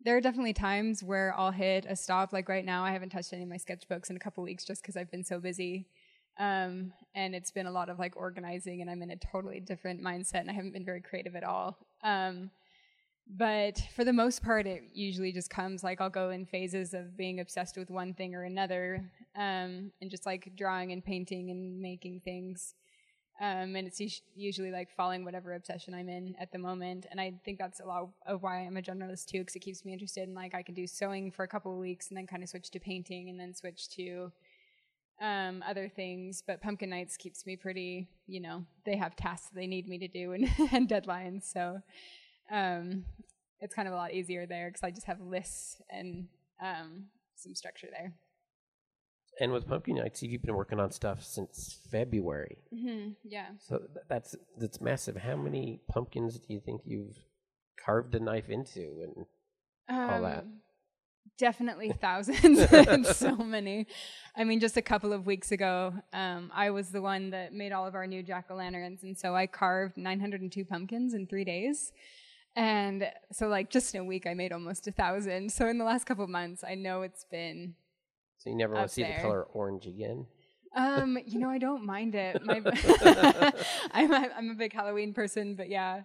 there 0.00 0.16
are 0.16 0.20
definitely 0.20 0.52
times 0.52 1.02
where 1.02 1.34
I'll 1.36 1.50
hit 1.50 1.86
a 1.88 1.96
stop. 1.96 2.32
Like 2.32 2.48
right 2.48 2.64
now, 2.64 2.84
I 2.84 2.92
haven't 2.92 3.10
touched 3.10 3.32
any 3.32 3.42
of 3.42 3.48
my 3.48 3.56
sketchbooks 3.56 4.10
in 4.10 4.16
a 4.16 4.20
couple 4.20 4.44
weeks 4.44 4.64
just 4.64 4.82
because 4.82 4.96
I've 4.96 5.10
been 5.10 5.24
so 5.24 5.40
busy. 5.40 5.88
Um, 6.38 6.92
and 7.14 7.34
it's 7.34 7.50
been 7.50 7.66
a 7.66 7.70
lot 7.70 7.88
of 7.88 7.98
like 7.98 8.14
organizing, 8.16 8.82
and 8.82 8.90
I'm 8.90 9.02
in 9.02 9.10
a 9.10 9.16
totally 9.16 9.60
different 9.60 10.02
mindset, 10.02 10.40
and 10.40 10.50
I 10.50 10.52
haven't 10.52 10.74
been 10.74 10.84
very 10.84 11.00
creative 11.00 11.34
at 11.34 11.44
all. 11.44 11.78
Um, 12.04 12.50
but 13.28 13.80
for 13.94 14.04
the 14.04 14.12
most 14.12 14.42
part, 14.42 14.66
it 14.66 14.84
usually 14.92 15.32
just 15.32 15.50
comes 15.50 15.82
like 15.82 16.00
I'll 16.00 16.10
go 16.10 16.30
in 16.30 16.46
phases 16.46 16.94
of 16.94 17.16
being 17.16 17.40
obsessed 17.40 17.76
with 17.76 17.90
one 17.90 18.14
thing 18.14 18.34
or 18.34 18.44
another, 18.44 19.10
um, 19.36 19.90
and 20.00 20.10
just 20.10 20.26
like 20.26 20.52
drawing 20.56 20.92
and 20.92 21.04
painting 21.04 21.50
and 21.50 21.80
making 21.80 22.20
things 22.24 22.74
um, 23.38 23.76
and 23.76 23.86
it's 23.86 24.00
us- 24.00 24.22
usually 24.34 24.70
like 24.70 24.90
following 24.90 25.24
whatever 25.24 25.54
obsession 25.54 25.92
I'm 25.92 26.08
in 26.08 26.34
at 26.40 26.52
the 26.52 26.58
moment. 26.58 27.06
And 27.10 27.20
I 27.20 27.34
think 27.44 27.58
that's 27.58 27.80
a 27.80 27.84
lot 27.84 28.08
of 28.26 28.42
why 28.42 28.60
I'm 28.60 28.78
a 28.78 28.82
generalist 28.82 29.26
too, 29.26 29.40
because 29.40 29.56
it 29.56 29.60
keeps 29.60 29.84
me 29.84 29.92
interested. 29.92 30.22
And 30.22 30.34
like 30.34 30.54
I 30.54 30.62
can 30.62 30.74
do 30.74 30.86
sewing 30.86 31.30
for 31.30 31.42
a 31.42 31.48
couple 31.48 31.72
of 31.72 31.78
weeks, 31.78 32.08
and 32.08 32.16
then 32.16 32.26
kind 32.26 32.42
of 32.42 32.48
switch 32.48 32.70
to 32.70 32.80
painting, 32.80 33.28
and 33.28 33.38
then 33.38 33.54
switch 33.54 33.90
to 33.90 34.32
um, 35.20 35.62
other 35.68 35.88
things. 35.88 36.42
But 36.46 36.62
Pumpkin 36.62 36.88
Nights 36.88 37.18
keeps 37.18 37.44
me 37.44 37.56
pretty. 37.56 38.08
You 38.26 38.40
know, 38.40 38.64
they 38.86 38.96
have 38.96 39.16
tasks 39.16 39.50
they 39.54 39.66
need 39.66 39.86
me 39.86 39.98
to 39.98 40.08
do 40.08 40.32
and, 40.32 40.48
and 40.72 40.88
deadlines, 40.88 41.44
so 41.44 41.80
um, 42.50 43.04
it's 43.60 43.74
kind 43.74 43.88
of 43.88 43.94
a 43.94 43.96
lot 43.96 44.12
easier 44.12 44.46
there 44.46 44.68
because 44.68 44.82
I 44.82 44.90
just 44.90 45.06
have 45.06 45.20
lists 45.20 45.80
and 45.90 46.28
um, 46.62 47.06
some 47.36 47.54
structure 47.54 47.88
there. 47.90 48.12
And 49.38 49.52
with 49.52 49.68
Pumpkin 49.68 49.96
Nights, 49.96 50.22
you've 50.22 50.42
been 50.42 50.54
working 50.56 50.80
on 50.80 50.90
stuff 50.90 51.22
since 51.22 51.78
February. 51.90 52.56
hmm 52.70 53.10
Yeah. 53.22 53.48
So 53.58 53.78
th- 53.78 53.90
that's 54.08 54.34
that's 54.58 54.80
massive. 54.80 55.16
How 55.16 55.36
many 55.36 55.80
pumpkins 55.88 56.38
do 56.38 56.54
you 56.54 56.60
think 56.60 56.82
you've 56.86 57.18
carved 57.84 58.14
a 58.14 58.20
knife 58.20 58.48
into? 58.48 59.02
And 59.02 59.26
all 59.88 60.22
that. 60.22 60.38
Um, 60.40 60.60
Definitely 61.38 61.92
thousands. 62.00 62.66
so 63.18 63.36
many. 63.44 63.86
I 64.36 64.44
mean, 64.44 64.58
just 64.58 64.78
a 64.78 64.82
couple 64.82 65.12
of 65.12 65.26
weeks 65.26 65.52
ago, 65.52 65.92
um, 66.14 66.50
I 66.54 66.70
was 66.70 66.88
the 66.90 67.02
one 67.02 67.30
that 67.30 67.52
made 67.52 67.72
all 67.72 67.86
of 67.86 67.94
our 67.94 68.06
new 68.06 68.22
jack 68.22 68.46
o' 68.48 68.54
lanterns, 68.54 69.02
and 69.02 69.18
so 69.18 69.34
I 69.36 69.46
carved 69.46 69.98
902 69.98 70.64
pumpkins 70.64 71.12
in 71.12 71.26
three 71.26 71.44
days. 71.44 71.92
And 72.56 73.06
so, 73.32 73.48
like, 73.48 73.70
just 73.70 73.94
in 73.94 74.00
a 74.00 74.04
week, 74.04 74.26
I 74.26 74.32
made 74.32 74.50
almost 74.50 74.88
a 74.88 74.92
thousand. 74.92 75.52
So, 75.52 75.68
in 75.68 75.76
the 75.76 75.84
last 75.84 76.04
couple 76.04 76.24
of 76.24 76.30
months, 76.30 76.64
I 76.64 76.74
know 76.74 77.02
it's 77.02 77.26
been. 77.30 77.74
so 78.38 78.48
you 78.48 78.56
never 78.56 78.74
want 78.74 78.88
to 78.88 78.94
see 78.94 79.02
there. 79.02 79.16
the 79.16 79.22
color 79.22 79.44
orange 79.52 79.86
again. 79.86 80.26
Um, 80.74 81.18
you 81.26 81.38
know, 81.38 81.50
I 81.50 81.58
don't 81.58 81.84
mind 81.84 82.14
it. 82.14 82.42
My, 82.44 82.62
I'm 83.92 84.12
a, 84.12 84.30
I'm 84.36 84.50
a 84.50 84.54
big 84.54 84.72
Halloween 84.72 85.14
person, 85.14 85.54
but 85.54 85.68
yeah, 85.68 86.02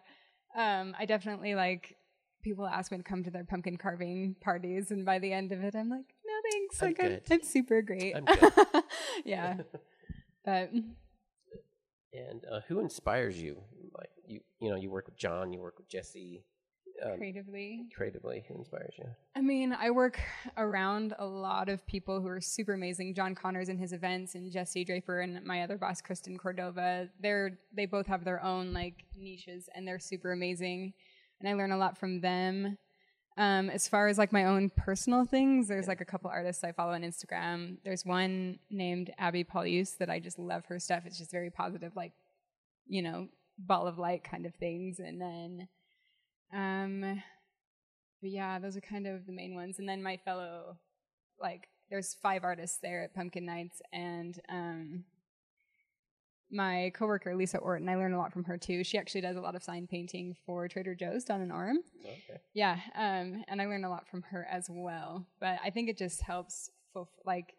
um, 0.56 0.94
I 1.00 1.06
definitely 1.06 1.56
like 1.56 1.96
people 2.42 2.66
ask 2.66 2.92
me 2.92 2.98
to 2.98 3.04
come 3.04 3.24
to 3.24 3.32
their 3.32 3.44
pumpkin 3.44 3.78
carving 3.78 4.36
parties, 4.42 4.92
and 4.92 5.06
by 5.06 5.20
the 5.20 5.32
end 5.32 5.52
of 5.52 5.64
it, 5.64 5.76
I'm 5.76 5.90
like, 5.90 6.06
no 6.26 6.34
thanks, 6.52 6.82
I'm 6.82 6.88
like 6.88 7.04
I'm. 7.04 7.20
I'm 7.30 7.44
super 7.44 7.82
great. 7.82 8.16
I'm 8.16 8.26
good. 8.26 8.54
yeah, 9.26 9.58
but 10.46 10.72
And 12.14 12.46
uh, 12.52 12.62
who 12.68 12.80
inspires 12.80 13.42
you? 13.42 13.62
You, 14.62 14.68
you 14.68 14.74
know, 14.74 14.80
you 14.80 14.90
work 14.92 15.08
with 15.08 15.18
John, 15.18 15.52
you 15.52 15.60
work 15.60 15.78
with 15.78 15.90
Jesse. 15.90 16.44
um, 17.04 17.18
creatively. 17.18 17.86
creatively 17.96 18.46
who 18.48 18.56
inspires 18.56 18.94
you? 18.98 19.06
I 19.36 19.42
mean, 19.42 19.74
I 19.74 19.90
work 19.90 20.20
around 20.58 21.16
a 21.18 21.26
lot 21.26 21.68
of 21.70 21.86
people 21.88 22.22
who 22.22 22.28
are 22.28 22.42
super 22.42 22.74
amazing. 22.74 23.16
John 23.16 23.34
Connors 23.34 23.70
and 23.70 23.80
his 23.80 23.92
events, 23.94 24.36
and 24.36 24.52
Jesse 24.52 24.86
Draper 24.86 25.22
and 25.22 25.44
my 25.44 25.64
other 25.64 25.78
boss, 25.78 26.02
Kristen 26.02 26.38
Cordova. 26.38 27.10
They're 27.20 27.58
they 27.76 27.86
both 27.86 28.08
have 28.08 28.24
their 28.24 28.44
own 28.44 28.74
like 28.74 29.06
niches, 29.18 29.68
and 29.74 29.88
they're 29.88 30.00
super 30.00 30.32
amazing. 30.32 30.94
And 31.40 31.50
I 31.50 31.54
learn 31.54 31.72
a 31.72 31.78
lot 31.78 31.98
from 31.98 32.22
them. 32.22 32.78
Um, 33.38 33.70
as 33.70 33.88
far 33.88 34.08
as 34.10 34.18
like 34.18 34.34
my 34.34 34.46
own 34.46 34.70
personal 34.76 35.26
things, 35.26 35.68
there's 35.70 35.88
like 35.88 36.02
a 36.02 36.06
couple 36.06 36.30
artists 36.30 36.64
I 36.64 36.74
follow 36.74 36.92
on 36.92 37.02
Instagram. 37.02 37.78
There's 37.84 38.06
one 38.06 38.60
named 38.70 39.12
Abby 39.18 39.44
Paulius 39.44 39.98
that 39.98 40.10
I 40.10 40.20
just 40.20 40.38
love 40.38 40.66
her 40.66 40.78
stuff. 40.78 41.04
It's 41.06 41.18
just 41.18 41.32
very 41.32 41.50
positive, 41.50 41.96
like 41.96 42.12
you 42.88 43.02
know, 43.02 43.30
ball 43.66 43.88
of 43.88 43.98
light 43.98 44.24
kind 44.24 44.46
of 44.46 44.54
things. 44.56 45.00
And 45.00 45.22
then, 45.22 45.68
um, 46.54 47.24
but 48.22 48.30
yeah, 48.30 48.60
those 48.60 48.78
are 48.78 48.82
kind 48.82 49.08
of 49.08 49.26
the 49.26 49.34
main 49.34 49.56
ones. 49.56 49.80
And 49.80 49.88
then 49.88 50.04
my 50.04 50.18
fellow, 50.18 50.78
like, 51.40 51.68
there's 51.90 52.16
five 52.22 52.44
artists 52.46 52.80
there 52.82 53.04
at 53.04 53.14
Pumpkin 53.14 53.46
Nights, 53.46 53.82
and 53.92 54.40
um, 54.48 55.04
my 56.50 56.90
coworker 56.96 57.36
Lisa 57.36 57.58
Orton. 57.58 57.90
I 57.90 57.98
learned 57.98 58.14
a 58.14 58.18
lot 58.18 58.32
from 58.32 58.46
her 58.46 58.58
too. 58.58 58.86
She 58.86 58.98
actually 58.98 59.20
does 59.20 59.36
a 59.36 59.42
lot 59.42 59.56
of 59.56 59.64
sign 59.64 59.88
painting 59.88 60.38
for 60.46 60.70
Trader 60.70 60.96
Joe's 60.96 61.26
down 61.26 61.42
in 61.42 61.50
Orem. 61.50 61.80
Okay. 62.00 62.40
Yeah, 62.54 62.80
um, 62.96 63.44
and 63.50 63.62
I 63.62 63.66
learned 63.66 63.84
a 63.84 63.90
lot 63.90 64.08
from 64.08 64.22
her 64.32 64.48
as 64.50 64.68
well. 64.70 65.28
But 65.42 65.60
I 65.66 65.70
think 65.70 65.90
it 65.90 65.98
just 65.98 66.22
helps, 66.22 66.70
fulf- 66.96 67.08
like, 67.26 67.56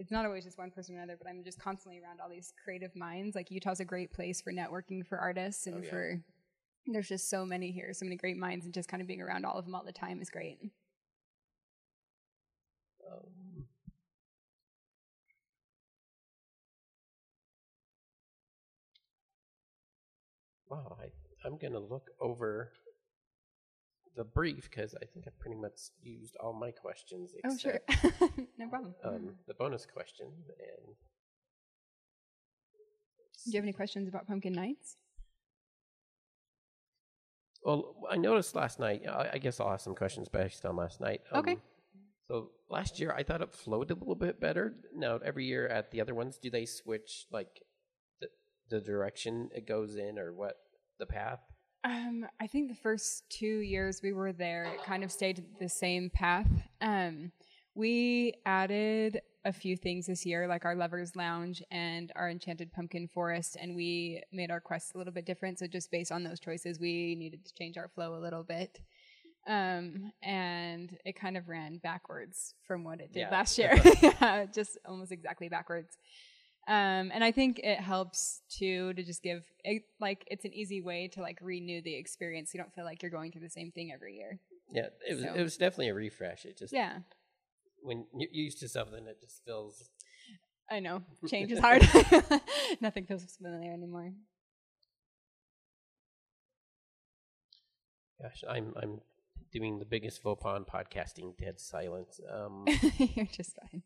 it's 0.00 0.10
not 0.10 0.24
always 0.24 0.44
just 0.44 0.56
one 0.56 0.70
person 0.70 0.94
or 0.96 0.98
another, 0.98 1.18
but 1.20 1.28
I'm 1.28 1.44
just 1.44 1.60
constantly 1.60 2.00
around 2.00 2.20
all 2.20 2.30
these 2.30 2.54
creative 2.64 2.96
minds. 2.96 3.36
Like 3.36 3.50
Utah's 3.50 3.80
a 3.80 3.84
great 3.84 4.10
place 4.10 4.40
for 4.40 4.50
networking 4.50 5.06
for 5.06 5.18
artists 5.18 5.66
and 5.66 5.76
Oh, 5.76 5.82
yeah. 5.82 5.90
for 5.90 6.20
there's 6.86 7.08
just 7.08 7.28
so 7.28 7.44
many 7.44 7.70
here, 7.70 7.92
so 7.92 8.06
many 8.06 8.16
great 8.16 8.38
minds, 8.38 8.64
and 8.64 8.72
just 8.72 8.88
kind 8.88 9.02
of 9.02 9.06
being 9.06 9.20
around 9.20 9.44
all 9.44 9.58
of 9.58 9.66
them 9.66 9.74
all 9.74 9.84
the 9.84 9.92
time 9.92 10.22
is 10.22 10.30
great. 10.30 10.58
Um, 13.12 13.66
wow, 20.70 20.96
I, 20.98 21.10
I'm 21.46 21.58
going 21.58 21.74
to 21.74 21.78
look 21.78 22.08
over 22.20 22.72
the 24.16 24.24
brief 24.24 24.68
because 24.70 24.94
I 25.00 25.04
think 25.06 25.26
I 25.26 25.30
pretty 25.38 25.56
much 25.56 25.78
used 26.02 26.36
all 26.36 26.52
my 26.52 26.70
questions 26.70 27.32
Oh, 27.44 27.56
sure, 27.56 27.78
except 27.88 28.20
no 28.58 28.68
problem. 28.68 28.94
um, 29.04 29.30
the 29.46 29.54
bonus 29.54 29.86
question. 29.86 30.26
And 30.48 30.94
Do 33.44 33.50
you 33.52 33.56
have 33.58 33.64
any 33.64 33.72
questions 33.72 34.08
about 34.08 34.26
Pumpkin 34.26 34.52
Nights? 34.52 34.96
well, 37.62 37.94
I 38.10 38.16
noticed 38.16 38.54
last 38.54 38.78
night. 38.80 39.02
I, 39.06 39.30
I 39.34 39.38
guess 39.38 39.60
I'll 39.60 39.70
ask 39.70 39.84
some 39.84 39.94
questions 39.94 40.28
based 40.28 40.64
on 40.64 40.76
last 40.76 41.00
night. 41.00 41.20
Okay. 41.34 41.52
Um, 41.52 41.60
So 42.28 42.50
last 42.70 42.98
year 43.00 43.12
I 43.12 43.22
thought 43.22 43.42
it 43.42 43.52
flowed 43.52 43.90
a 43.90 43.94
little 43.94 44.14
bit 44.14 44.40
better. 44.40 44.74
Now 44.94 45.18
every 45.24 45.44
year 45.46 45.68
at 45.68 45.90
the 45.90 46.00
other 46.00 46.14
ones, 46.14 46.38
do 46.38 46.48
they 46.50 46.64
switch 46.64 47.26
like 47.30 47.62
the 48.20 48.28
the 48.70 48.80
direction 48.80 49.50
it 49.54 49.66
goes 49.66 49.96
in 49.96 50.18
or 50.18 50.32
what 50.32 50.56
the 50.98 51.06
path? 51.06 51.40
Um, 51.84 52.26
I 52.40 52.46
think 52.46 52.68
the 52.68 52.74
first 52.74 53.24
two 53.30 53.60
years 53.60 54.00
we 54.02 54.12
were 54.12 54.32
there, 54.32 54.64
it 54.64 54.82
kind 54.84 55.02
of 55.02 55.10
stayed 55.10 55.42
the 55.58 55.68
same 55.68 56.10
path. 56.10 56.48
Um, 56.80 57.32
we 57.74 58.34
added 58.44 59.20
a 59.46 59.52
few 59.52 59.76
things 59.76 60.06
this 60.06 60.26
year, 60.26 60.46
like 60.46 60.66
our 60.66 60.74
Lovers 60.74 61.16
Lounge 61.16 61.62
and 61.70 62.12
our 62.16 62.28
Enchanted 62.28 62.70
Pumpkin 62.72 63.08
Forest, 63.08 63.56
and 63.58 63.74
we 63.74 64.22
made 64.32 64.50
our 64.50 64.60
quests 64.60 64.92
a 64.94 64.98
little 64.98 65.12
bit 65.12 65.24
different. 65.24 65.58
So 65.58 65.66
just 65.66 65.90
based 65.90 66.12
on 66.12 66.22
those 66.22 66.40
choices, 66.40 66.78
we 66.78 67.14
needed 67.14 67.46
to 67.46 67.54
change 67.54 67.78
our 67.78 67.88
flow 67.88 68.14
a 68.14 68.20
little 68.20 68.42
bit. 68.42 68.80
Um, 69.46 70.12
and 70.22 70.94
it 71.06 71.16
kind 71.18 71.38
of 71.38 71.48
ran 71.48 71.78
backwards 71.78 72.54
from 72.66 72.84
what 72.84 73.00
it 73.00 73.12
did 73.14 73.20
Yeah. 73.20 73.30
last 73.30 73.56
year. 73.58 73.72
yeah, 74.02 74.44
just 74.52 74.76
almost 74.86 75.12
exactly 75.12 75.48
backwards. 75.48 75.96
Um, 76.70 77.10
and 77.12 77.24
I 77.24 77.32
think 77.32 77.58
it 77.58 77.80
helps 77.80 78.42
too 78.48 78.92
to 78.94 79.02
just 79.02 79.24
give 79.24 79.42
it, 79.64 79.82
like 80.00 80.22
it's 80.30 80.44
an 80.44 80.54
easy 80.54 80.80
way 80.80 81.08
to 81.08 81.20
like 81.20 81.40
renew 81.42 81.82
the 81.82 81.94
experience. 81.96 82.54
You 82.54 82.60
don't 82.60 82.72
feel 82.72 82.84
like 82.84 83.02
you're 83.02 83.10
going 83.10 83.32
through 83.32 83.40
the 83.40 83.50
same 83.50 83.72
thing 83.72 83.90
every 83.92 84.14
year. 84.14 84.38
Yeah, 84.72 84.86
it 85.08 85.14
was 85.14 85.24
So- 85.24 85.34
it 85.34 85.42
was 85.42 85.56
definitely 85.56 85.88
a 85.88 85.94
refresh. 85.94 86.44
It 86.44 86.56
just 86.56 86.72
Yeah, 86.72 87.00
when 87.82 88.06
you're 88.14 88.30
used 88.30 88.60
to 88.60 88.68
something, 88.68 89.04
it 89.08 89.20
just 89.20 89.44
feels 89.44 89.90
I 90.70 90.78
know 90.78 91.02
change 91.28 91.50
is 91.50 91.58
hard. 91.58 91.82
Nothing 92.80 93.04
feels 93.04 93.24
familiar 93.36 93.72
anymore. 93.72 94.12
gosh. 98.22 98.44
I'm 98.48 98.74
I'm 98.80 99.00
doing 99.50 99.80
the 99.80 99.84
biggest 99.84 100.22
faux 100.22 100.40
pas 100.40 100.62
podcasting, 100.72 101.36
dead 101.36 101.58
silence. 101.58 102.20
Um, 102.32 102.64
you're 103.16 103.26
just 103.26 103.56
fine. 103.56 103.82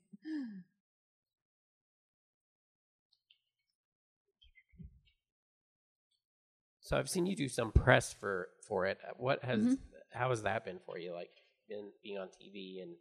So 6.85 6.97
I've 6.97 7.09
seen 7.11 7.27
you 7.27 7.35
do 7.35 7.49
some 7.49 7.73
press 7.73 8.13
for 8.13 8.49
for 8.69 8.87
it. 8.87 8.99
What 9.17 9.43
has 9.45 9.61
Mhm. 9.65 9.79
how 10.13 10.31
has 10.31 10.43
that 10.45 10.65
been 10.65 10.79
for 10.87 10.99
you? 10.99 11.13
Like 11.13 11.31
been 11.69 11.91
being 12.03 12.19
on 12.19 12.29
TV 12.29 12.81
and 12.83 12.95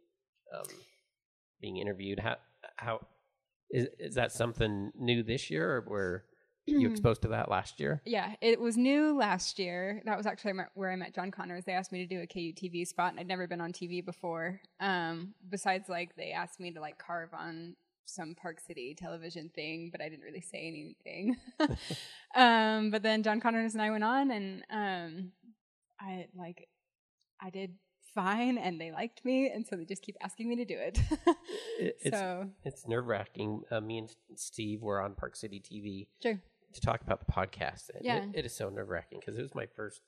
um, 0.52 0.66
being 1.60 1.76
interviewed. 1.76 2.18
How 2.18 2.36
how 2.76 3.06
is 3.70 3.86
is 3.98 4.14
that 4.16 4.32
something 4.32 4.90
new 4.98 5.22
this 5.22 5.50
year, 5.50 5.76
or 5.76 5.80
were 5.88 6.24
you 6.66 6.88
exposed 6.90 7.22
to 7.22 7.28
that 7.28 7.50
last 7.50 7.78
year? 7.78 8.00
Yeah, 8.06 8.34
it 8.40 8.58
was 8.60 8.76
new 8.76 9.14
last 9.16 9.58
year. 9.58 10.02
That 10.06 10.16
was 10.16 10.26
actually 10.26 10.54
where 10.74 10.90
I 10.90 10.96
met 10.96 11.14
John 11.14 11.30
Connors. 11.30 11.64
They 11.64 11.72
asked 11.72 11.92
me 11.92 12.06
to 12.06 12.14
do 12.14 12.22
a 12.22 12.26
KUTV 12.26 12.86
spot, 12.86 13.10
and 13.12 13.20
I'd 13.20 13.28
never 13.28 13.46
been 13.46 13.60
on 13.60 13.72
TV 13.72 14.04
before. 14.04 14.60
Um, 14.80 15.34
besides, 15.48 15.88
like 15.88 16.16
they 16.16 16.32
asked 16.32 16.58
me 16.60 16.72
to 16.72 16.80
like 16.80 16.98
carve 16.98 17.34
on 17.34 17.76
some 18.06 18.34
Park 18.34 18.60
City 18.60 18.94
television 18.98 19.50
thing, 19.54 19.90
but 19.90 20.00
I 20.00 20.08
didn't 20.08 20.24
really 20.24 20.40
say 20.40 20.66
anything. 20.68 21.36
um, 22.34 22.90
but 22.90 23.02
then 23.02 23.22
John 23.22 23.40
Connors 23.40 23.74
and 23.74 23.82
I 23.82 23.90
went 23.90 24.04
on, 24.04 24.30
and 24.30 24.62
um, 24.70 25.32
I 26.00 26.26
like 26.34 26.68
I 27.40 27.50
did 27.50 27.74
fine, 28.14 28.58
and 28.58 28.80
they 28.80 28.92
liked 28.92 29.24
me, 29.24 29.50
and 29.50 29.66
so 29.66 29.76
they 29.76 29.84
just 29.84 30.02
keep 30.02 30.16
asking 30.22 30.48
me 30.48 30.56
to 30.56 30.64
do 30.64 30.76
it. 30.78 30.98
It's 31.76 32.16
so 32.16 32.48
it's 32.64 32.86
nerve 32.86 33.06
wracking. 33.06 33.62
Uh, 33.70 33.80
me 33.80 33.98
and 33.98 34.08
Steve 34.36 34.80
were 34.82 35.00
on 35.00 35.14
Park 35.14 35.34
City 35.34 35.60
TV 35.60 36.06
sure, 36.22 36.40
to 36.72 36.80
talk 36.80 37.00
about 37.02 37.26
the 37.26 37.32
podcast. 37.32 37.90
and 37.94 38.04
Yeah. 38.04 38.18
it, 38.18 38.28
it 38.34 38.44
is 38.46 38.54
so 38.54 38.68
nerve 38.68 38.88
wracking 38.88 39.18
because 39.18 39.36
it 39.36 39.42
was 39.42 39.54
my 39.56 39.66
first, 39.66 40.00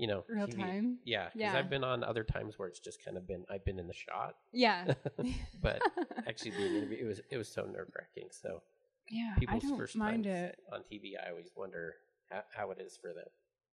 you 0.00 0.06
know, 0.06 0.24
real 0.28 0.46
TV 0.46 0.56
time. 0.56 0.98
Yeah, 1.04 1.26
because 1.26 1.52
Yeah. 1.52 1.58
I've 1.58 1.68
been 1.68 1.84
on 1.84 2.02
other 2.02 2.24
times 2.24 2.58
where 2.58 2.68
it's 2.68 2.80
just 2.80 3.04
kind 3.04 3.16
of 3.18 3.26
been 3.26 3.44
I've 3.50 3.64
been 3.64 3.78
in 3.78 3.86
the 3.86 3.94
shot, 3.94 4.36
Yeah, 4.52 4.94
but 5.62 5.82
actually 6.26 6.52
being 6.52 6.74
interviewed, 6.74 7.00
it 7.00 7.04
was 7.06 7.20
it 7.30 7.36
was 7.36 7.48
so 7.48 7.64
nerve 7.64 7.88
wracking. 7.96 8.30
So 8.30 8.62
yeah, 9.10 9.34
I 9.46 9.58
don't 9.58 9.76
first 9.76 9.96
mind 9.96 10.24
times 10.24 10.52
it. 10.52 10.58
on 10.72 10.80
TV, 10.80 11.12
I 11.22 11.30
always 11.30 11.50
wonder 11.54 11.94
how, 12.30 12.42
how 12.56 12.70
it 12.70 12.78
is 12.80 12.96
for 12.96 13.12
them. 13.12 13.26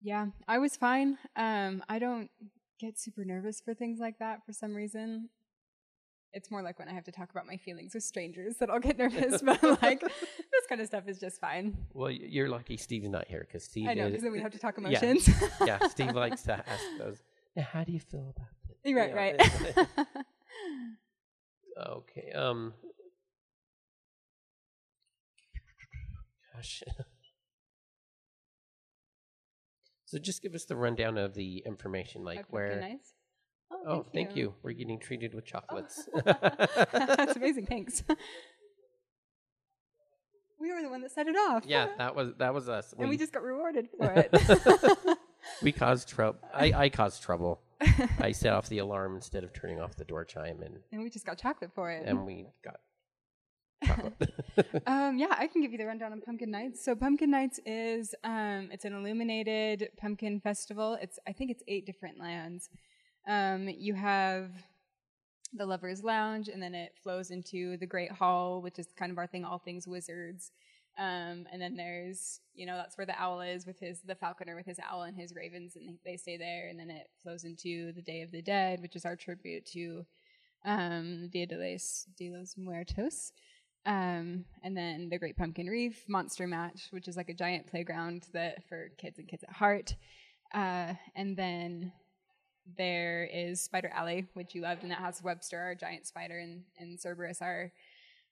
Yeah, 0.01 0.27
I 0.48 0.58
was 0.58 0.75
fine. 0.75 1.17
Um, 1.36 1.84
I 1.88 2.00
don't 2.00 2.29
get 2.79 3.00
super 3.00 3.24
nervous 3.24 3.62
for 3.62 3.74
things 3.74 4.00
like 4.00 4.17
that 4.20 4.46
for 4.46 4.51
some 4.53 4.74
reason. 4.74 5.29
It's 6.36 6.51
more 6.51 6.62
like 6.62 6.77
when 6.77 6.89
I 6.89 6.94
have 6.94 7.06
to 7.06 7.13
talk 7.13 7.32
about 7.32 7.48
my 7.48 7.56
feelings 7.56 7.94
with 7.94 8.04
strangers 8.04 8.58
that 8.58 8.70
I'll 8.70 8.82
get 8.82 8.98
nervous, 8.98 9.42
but 9.46 9.63
like 9.82 10.01
this 10.01 10.65
kind 10.68 10.82
of 10.82 10.88
stuff 10.88 11.08
is 11.08 11.18
just 11.18 11.39
fine. 11.39 11.77
Well, 11.94 12.12
you're 12.12 12.50
lucky 12.50 12.75
Steve's 12.75 13.08
not 13.08 13.25
here 13.27 13.39
because 13.48 13.63
Steve. 13.63 13.88
I 13.88 13.94
know 13.94 14.08
because 14.08 14.22
then 14.22 14.34
we 14.34 14.42
have 14.42 14.51
to 14.51 14.60
talk 14.60 14.75
yeah. 14.77 14.88
emotions. 14.89 15.30
yeah, 15.65 15.88
Steve 15.88 16.13
likes 16.15 16.42
to 16.44 16.54
ask 16.54 16.84
those. 17.00 17.24
Now, 17.56 17.63
how 17.63 17.86
do 17.86 17.94
you 17.94 18.01
feel 18.01 18.34
about 18.36 18.50
this? 18.68 18.77
You're 18.84 19.00
right, 19.00 19.10
You 19.10 19.38
know, 19.38 19.48
right. 19.77 19.88
Okay. 21.88 22.32
Um. 22.32 22.74
Gosh. 26.54 26.84
so 30.06 30.18
just 30.20 30.42
give 30.42 30.54
us 30.54 30.65
the 30.65 30.75
rundown 30.75 31.18
of 31.18 31.34
the 31.34 31.63
information, 31.65 32.24
like 32.24 32.39
Okay, 32.39 32.48
where. 32.50 32.80
nice. 32.82 33.14
Oh, 33.86 34.05
thank 34.13 34.36
you. 34.36 34.53
We're 34.63 34.74
getting 34.74 35.00
treated 35.00 35.34
with 35.34 35.46
chocolates. 35.46 36.08
That's 36.25 37.36
amazing. 37.36 37.65
Thanks. 37.67 38.03
we 40.60 40.72
were 40.72 40.82
the 40.82 40.89
one 40.89 41.01
that 41.01 41.12
set 41.12 41.27
it 41.27 41.36
off. 41.36 41.63
yeah, 41.67 41.89
that 41.98 42.15
was 42.15 42.34
that 42.38 42.53
was 42.53 42.70
us. 42.70 42.94
and 42.94 43.01
we 43.01 43.08
We, 43.10 43.17
just 43.17 43.34
got 43.34 43.44
rewarded 43.44 43.88
for 43.98 44.12
it. 44.15 45.17
we 45.62 45.72
caused 45.72 46.08
trouble. 46.10 46.39
I, 46.53 46.74
I 46.74 46.89
caused 46.89 47.22
trouble. 47.24 47.62
I 48.20 48.32
set 48.32 48.53
off 48.53 48.70
the 48.70 48.77
alarm 48.79 49.15
instead 49.15 49.44
of 49.44 49.53
turning 49.53 49.79
off 49.82 49.96
the 49.96 50.05
door 50.05 50.24
chime, 50.25 50.62
and 50.62 50.79
and 50.91 51.01
we 51.01 51.10
just 51.10 51.25
got 51.25 51.38
chocolate 51.38 51.72
for 51.75 51.91
it. 51.91 52.03
and 52.05 52.25
we 52.25 52.48
got 52.63 52.79
chocolate. 53.86 54.15
Um, 54.88 55.17
yeah, 55.17 55.36
I 55.38 55.48
can 55.48 55.62
give 55.62 55.74
you 55.74 55.77
the 55.77 55.86
rundown 55.86 56.13
on 56.13 56.22
Pumpkin 56.22 56.50
Nights. 56.50 56.84
So 56.84 56.96
Pumpkin 56.96 57.29
Nights 57.29 57.60
is 57.65 58.15
um, 58.24 58.70
it's 58.72 58.86
an 58.86 58.94
illuminated 58.94 59.89
pumpkin 59.98 60.39
festival. 60.39 60.98
It's 61.01 61.20
I 61.27 61.34
think 61.34 61.51
it's 61.51 61.63
eight 61.67 61.86
different 61.86 62.17
lands. 62.20 62.70
Um, 63.27 63.70
you 63.70 63.94
have 63.94 64.51
the 65.53 65.65
Lovers 65.65 66.03
Lounge, 66.03 66.50
and 66.50 66.62
then 66.62 66.75
it 66.75 66.94
flows 67.01 67.32
into 67.32 67.77
the 67.77 67.86
Great 67.86 68.12
Hall, 68.12 68.62
which 68.62 68.79
is 68.79 68.88
kind 68.98 69.12
of 69.12 69.17
our 69.17 69.27
thing, 69.27 69.46
all 69.46 69.60
things 69.60 69.88
wizards. 69.88 70.51
Um, 70.98 71.46
and 71.51 71.62
then 71.62 71.75
there's, 71.75 72.39
you 72.53 72.65
know, 72.65 72.77
that's 72.77 72.98
where 72.98 73.05
the 73.05 73.20
owl 73.20 73.41
is 73.41 73.65
with 73.65 73.79
his, 73.79 74.01
the 74.01 74.15
falconer 74.15 74.55
with 74.55 74.65
his 74.65 74.79
owl 74.79 75.03
and 75.03 75.17
his 75.17 75.36
ravens, 75.36 75.75
and 75.75 75.98
they 76.05 76.17
stay 76.17 76.38
there. 76.38 76.67
And 76.70 76.79
then 76.79 76.89
it 76.89 77.10
flows 77.22 77.44
into 77.44 77.91
the 77.94 78.01
Day 78.01 78.22
of 78.22 78.32
the 78.32 78.41
Dead, 78.41 78.82
which 78.82 78.96
is 78.96 79.05
our 79.05 79.15
tribute 79.15 79.65
to 79.67 80.05
um, 80.63 81.29
Dia 81.32 81.48
de 81.48 81.58
los, 81.58 82.08
de 82.17 82.29
los 82.29 82.55
Muertos. 82.58 83.32
Um, 83.86 84.46
and 84.63 84.75
then 84.75 85.10
the 85.10 85.20
Great 85.20 85.38
Pumpkin 85.38 85.67
Reef 85.67 86.05
Monster 86.08 86.48
Match, 86.48 86.88
which 86.91 87.08
is 87.08 87.17
like 87.17 87.29
a 87.29 87.34
giant 87.34 87.67
playground 87.67 88.27
that 88.34 88.63
for 88.67 88.89
kids 88.98 89.20
and 89.20 89.27
kids 89.27 89.44
at 89.44 89.55
heart. 89.55 89.96
Uh, 90.53 90.94
and 91.15 91.38
then 91.38 91.91
there 92.77 93.29
is 93.31 93.62
Spider 93.62 93.91
Alley, 93.93 94.27
which 94.34 94.55
you 94.55 94.62
loved, 94.62 94.84
and 94.84 94.91
that 94.91 95.00
has 95.00 95.22
Webster, 95.22 95.60
our 95.60 95.75
giant 95.75 96.07
spider, 96.07 96.39
and, 96.39 96.63
and 96.79 97.00
Cerberus, 97.00 97.41
our 97.41 97.72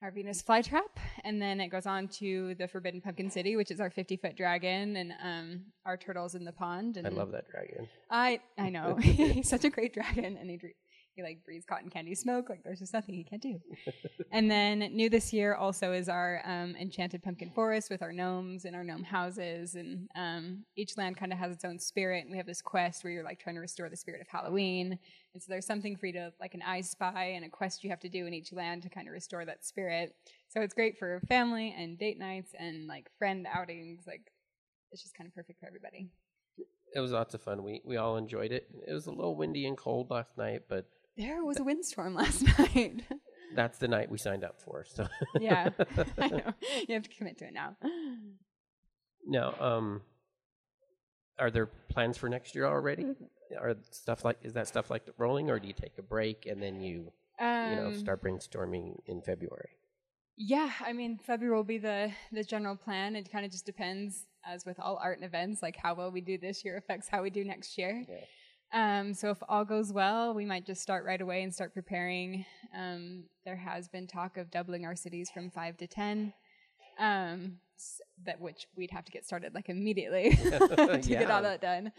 our 0.01 0.11
Venus 0.11 0.43
flytrap, 0.43 0.97
and 1.23 1.41
then 1.41 1.61
it 1.61 1.69
goes 1.69 1.85
on 1.85 2.09
to 2.09 2.55
the 2.55 2.67
Forbidden 2.67 2.99
Pumpkin 2.99 3.29
City, 3.29 3.55
which 3.55 3.71
is 3.71 3.79
our 3.79 3.89
50 3.89 4.17
foot 4.17 4.35
dragon, 4.35 4.97
and 4.97 5.13
um, 5.23 5.61
our 5.85 5.95
turtles 5.95 6.35
in 6.35 6.43
the 6.43 6.51
pond. 6.51 6.97
And 6.97 7.07
I 7.07 7.09
love 7.09 7.31
that 7.31 7.49
dragon. 7.49 7.87
I 8.11 8.41
I 8.57 8.69
know 8.69 8.95
he's 9.01 9.47
such 9.47 9.63
a 9.63 9.69
great 9.69 9.93
dragon, 9.93 10.35
and 10.35 10.49
he 10.49 10.59
he 11.15 11.23
like 11.23 11.43
breathes 11.43 11.65
cotton 11.65 11.89
candy 11.89 12.15
smoke. 12.15 12.49
Like 12.49 12.63
there's 12.63 12.79
just 12.79 12.93
nothing 12.93 13.15
he 13.15 13.23
can't 13.23 13.41
do. 13.41 13.59
and 14.31 14.49
then 14.49 14.79
new 14.79 15.09
this 15.09 15.31
year 15.31 15.55
also 15.55 15.91
is 15.91 16.09
our 16.09 16.41
um, 16.45 16.75
enchanted 16.75 17.21
pumpkin 17.21 17.51
forest 17.51 17.89
with 17.89 18.01
our 18.01 18.11
gnomes 18.11 18.65
and 18.65 18.75
our 18.75 18.83
gnome 18.83 19.03
houses, 19.03 19.75
and 19.75 20.09
um, 20.15 20.63
each 20.75 20.97
land 20.97 21.17
kind 21.17 21.31
of 21.31 21.39
has 21.39 21.51
its 21.51 21.65
own 21.65 21.79
spirit. 21.79 22.23
And 22.23 22.31
we 22.31 22.37
have 22.37 22.47
this 22.47 22.61
quest 22.61 23.03
where 23.03 23.13
you're 23.13 23.23
like 23.23 23.39
trying 23.39 23.55
to 23.55 23.61
restore 23.61 23.89
the 23.89 23.97
spirit 23.97 24.21
of 24.21 24.27
Halloween. 24.27 24.97
And 25.33 25.41
so 25.41 25.47
there's 25.49 25.65
something 25.65 25.95
for 25.95 26.07
you 26.07 26.13
to 26.13 26.33
like 26.39 26.53
an 26.53 26.61
I 26.65 26.81
Spy 26.81 27.33
and 27.35 27.45
a 27.45 27.49
quest 27.49 27.83
you 27.83 27.89
have 27.89 27.99
to 28.01 28.09
do 28.09 28.25
in 28.25 28.33
each 28.33 28.53
land 28.53 28.83
to 28.83 28.89
kind 28.89 29.07
of 29.07 29.13
restore 29.13 29.45
that 29.45 29.65
spirit. 29.65 30.15
So 30.49 30.61
it's 30.61 30.73
great 30.73 30.97
for 30.97 31.21
family 31.27 31.75
and 31.77 31.97
date 31.97 32.19
nights 32.19 32.53
and 32.57 32.87
like 32.87 33.09
friend 33.17 33.47
outings. 33.51 34.03
Like 34.05 34.31
it's 34.91 35.01
just 35.01 35.15
kind 35.15 35.27
of 35.27 35.33
perfect 35.33 35.59
for 35.59 35.67
everybody. 35.67 36.09
It 36.95 36.99
was 36.99 37.11
lots 37.11 37.33
of 37.33 37.41
fun. 37.41 37.63
We 37.63 37.81
we 37.83 37.97
all 37.97 38.17
enjoyed 38.17 38.51
it. 38.51 38.67
It 38.87 38.93
was 38.93 39.07
a 39.07 39.11
little 39.11 39.35
windy 39.35 39.65
and 39.65 39.75
cold 39.75 40.11
last 40.11 40.37
night, 40.37 40.63
but 40.69 40.87
there 41.17 41.43
was 41.43 41.59
a 41.59 41.63
windstorm 41.63 42.15
last 42.15 42.41
night. 42.59 43.03
that's 43.55 43.77
the 43.77 43.87
night 43.87 44.09
we 44.09 44.17
signed 44.17 44.43
up 44.43 44.59
for. 44.61 44.85
So 44.87 45.07
yeah, 45.39 45.69
I 46.17 46.27
know. 46.27 46.53
You 46.87 46.93
have 46.95 47.03
to 47.03 47.09
commit 47.09 47.37
to 47.39 47.45
it 47.45 47.53
now. 47.53 47.77
Now, 49.25 49.55
um, 49.59 50.01
are 51.39 51.49
there 51.51 51.67
plans 51.89 52.17
for 52.17 52.29
next 52.29 52.55
year 52.55 52.65
already? 52.65 53.05
Are 53.59 53.75
stuff 53.91 54.25
like 54.25 54.37
is 54.41 54.53
that 54.53 54.67
stuff 54.67 54.89
like 54.89 55.03
rolling, 55.17 55.49
or 55.49 55.59
do 55.59 55.67
you 55.67 55.73
take 55.73 55.97
a 55.97 56.01
break 56.01 56.45
and 56.45 56.61
then 56.61 56.81
you 56.81 57.11
Um, 57.39 57.69
you 57.69 57.75
know 57.75 57.93
start 57.93 58.23
brainstorming 58.23 58.97
in 59.05 59.21
February? 59.21 59.69
Yeah, 60.35 60.71
I 60.83 60.93
mean 60.93 61.19
February 61.19 61.55
will 61.55 61.63
be 61.63 61.77
the 61.77 62.11
the 62.31 62.43
general 62.43 62.75
plan. 62.75 63.15
It 63.15 63.31
kind 63.31 63.45
of 63.45 63.51
just 63.51 63.65
depends, 63.65 64.25
as 64.45 64.65
with 64.65 64.79
all 64.79 64.99
art 65.01 65.17
and 65.19 65.25
events, 65.25 65.61
like 65.61 65.77
how 65.77 65.93
well 65.93 66.11
we 66.11 66.21
do 66.21 66.37
this 66.37 66.65
year 66.65 66.75
affects 66.77 67.07
how 67.07 67.21
we 67.21 67.29
do 67.29 67.43
next 67.43 67.77
year. 67.77 68.03
Yeah. 68.09 68.15
Um, 68.73 69.13
so 69.13 69.29
if 69.29 69.37
all 69.47 69.63
goes 69.65 69.93
well, 69.93 70.33
we 70.33 70.45
might 70.45 70.65
just 70.65 70.81
start 70.81 71.05
right 71.05 71.21
away 71.21 71.43
and 71.43 71.53
start 71.53 71.73
preparing. 71.73 72.45
Um, 72.75 73.25
there 73.45 73.55
has 73.55 73.87
been 73.87 74.07
talk 74.07 74.37
of 74.37 74.49
doubling 74.49 74.85
our 74.85 74.95
cities 74.95 75.29
from 75.31 75.51
five 75.51 75.77
to 75.77 75.87
ten. 75.87 76.33
Um, 76.99 77.57
that 78.25 78.39
which 78.39 78.67
we'd 78.77 78.91
have 78.91 79.03
to 79.05 79.11
get 79.11 79.25
started 79.25 79.53
like 79.53 79.67
immediately 79.69 80.29
to 80.35 81.01
get 81.07 81.29
all 81.29 81.41
that 81.43 81.61
done. 81.61 81.91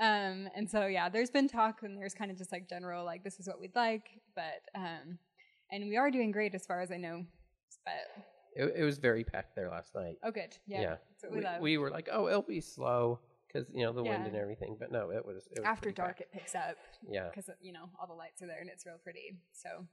Um, 0.00 0.48
and 0.56 0.68
so 0.68 0.86
yeah, 0.86 1.08
there's 1.08 1.30
been 1.30 1.48
talk 1.48 1.82
and 1.82 1.96
there's 1.96 2.14
kind 2.14 2.30
of 2.30 2.36
just 2.36 2.50
like 2.52 2.68
general 2.68 3.04
like 3.04 3.22
this 3.24 3.38
is 3.40 3.46
what 3.46 3.60
we'd 3.60 3.74
like, 3.76 4.06
but 4.34 4.60
um, 4.74 5.18
and 5.70 5.88
we 5.88 5.96
are 5.96 6.10
doing 6.10 6.30
great 6.32 6.54
as 6.54 6.66
far 6.66 6.80
as 6.80 6.90
I 6.90 6.96
know. 6.96 7.24
But 7.84 8.24
It, 8.56 8.74
it 8.78 8.84
was 8.84 8.98
very 8.98 9.24
packed 9.24 9.54
there 9.56 9.70
last 9.70 9.94
night. 9.94 10.16
oh, 10.22 10.30
good, 10.30 10.56
yeah, 10.66 10.80
Yeah. 10.80 10.96
that's 11.10 11.22
what 11.22 11.32
we, 11.32 11.38
We, 11.38 11.44
love. 11.44 11.60
we 11.60 11.78
were 11.78 11.90
like, 11.90 12.08
oh, 12.12 12.28
it'll 12.28 12.42
be 12.42 12.60
slow 12.60 13.20
because 13.54 13.68
you 13.72 13.84
know 13.84 13.92
the 13.92 14.02
wind 14.02 14.26
and 14.26 14.36
everything. 14.36 14.76
But 14.78 14.90
no, 14.92 15.10
it 15.10 15.24
was, 15.24 15.46
it 15.52 15.60
was 15.60 15.64
After 15.66 15.90
dark, 15.92 16.18
packed. 16.18 16.20
it 16.22 16.32
picks 16.32 16.54
up 16.54 16.76
Yeah, 17.08 17.28
because 17.30 17.48
you 17.62 17.72
know 17.72 17.88
all 18.00 18.06
the 18.06 18.14
lights 18.14 18.42
are 18.42 18.46
there 18.46 18.60
and 18.60 18.68
it's 18.68 18.84
real 18.84 18.98
pretty. 19.02 19.38
So 19.52 19.86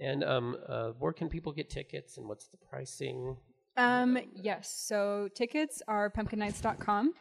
and 0.00 0.22
um, 0.24 0.56
uh, 0.68 0.88
where 0.98 1.12
can 1.12 1.28
people 1.28 1.52
get 1.52 1.70
tickets 1.70 2.18
and 2.18 2.28
what's 2.28 2.48
the 2.48 2.58
pricing? 2.58 3.36
Um, 3.78 4.18
yes. 4.34 4.70
So 4.86 5.28
tickets 5.34 5.82
are 5.88 6.10
pumpkinnights.com. 6.10 7.14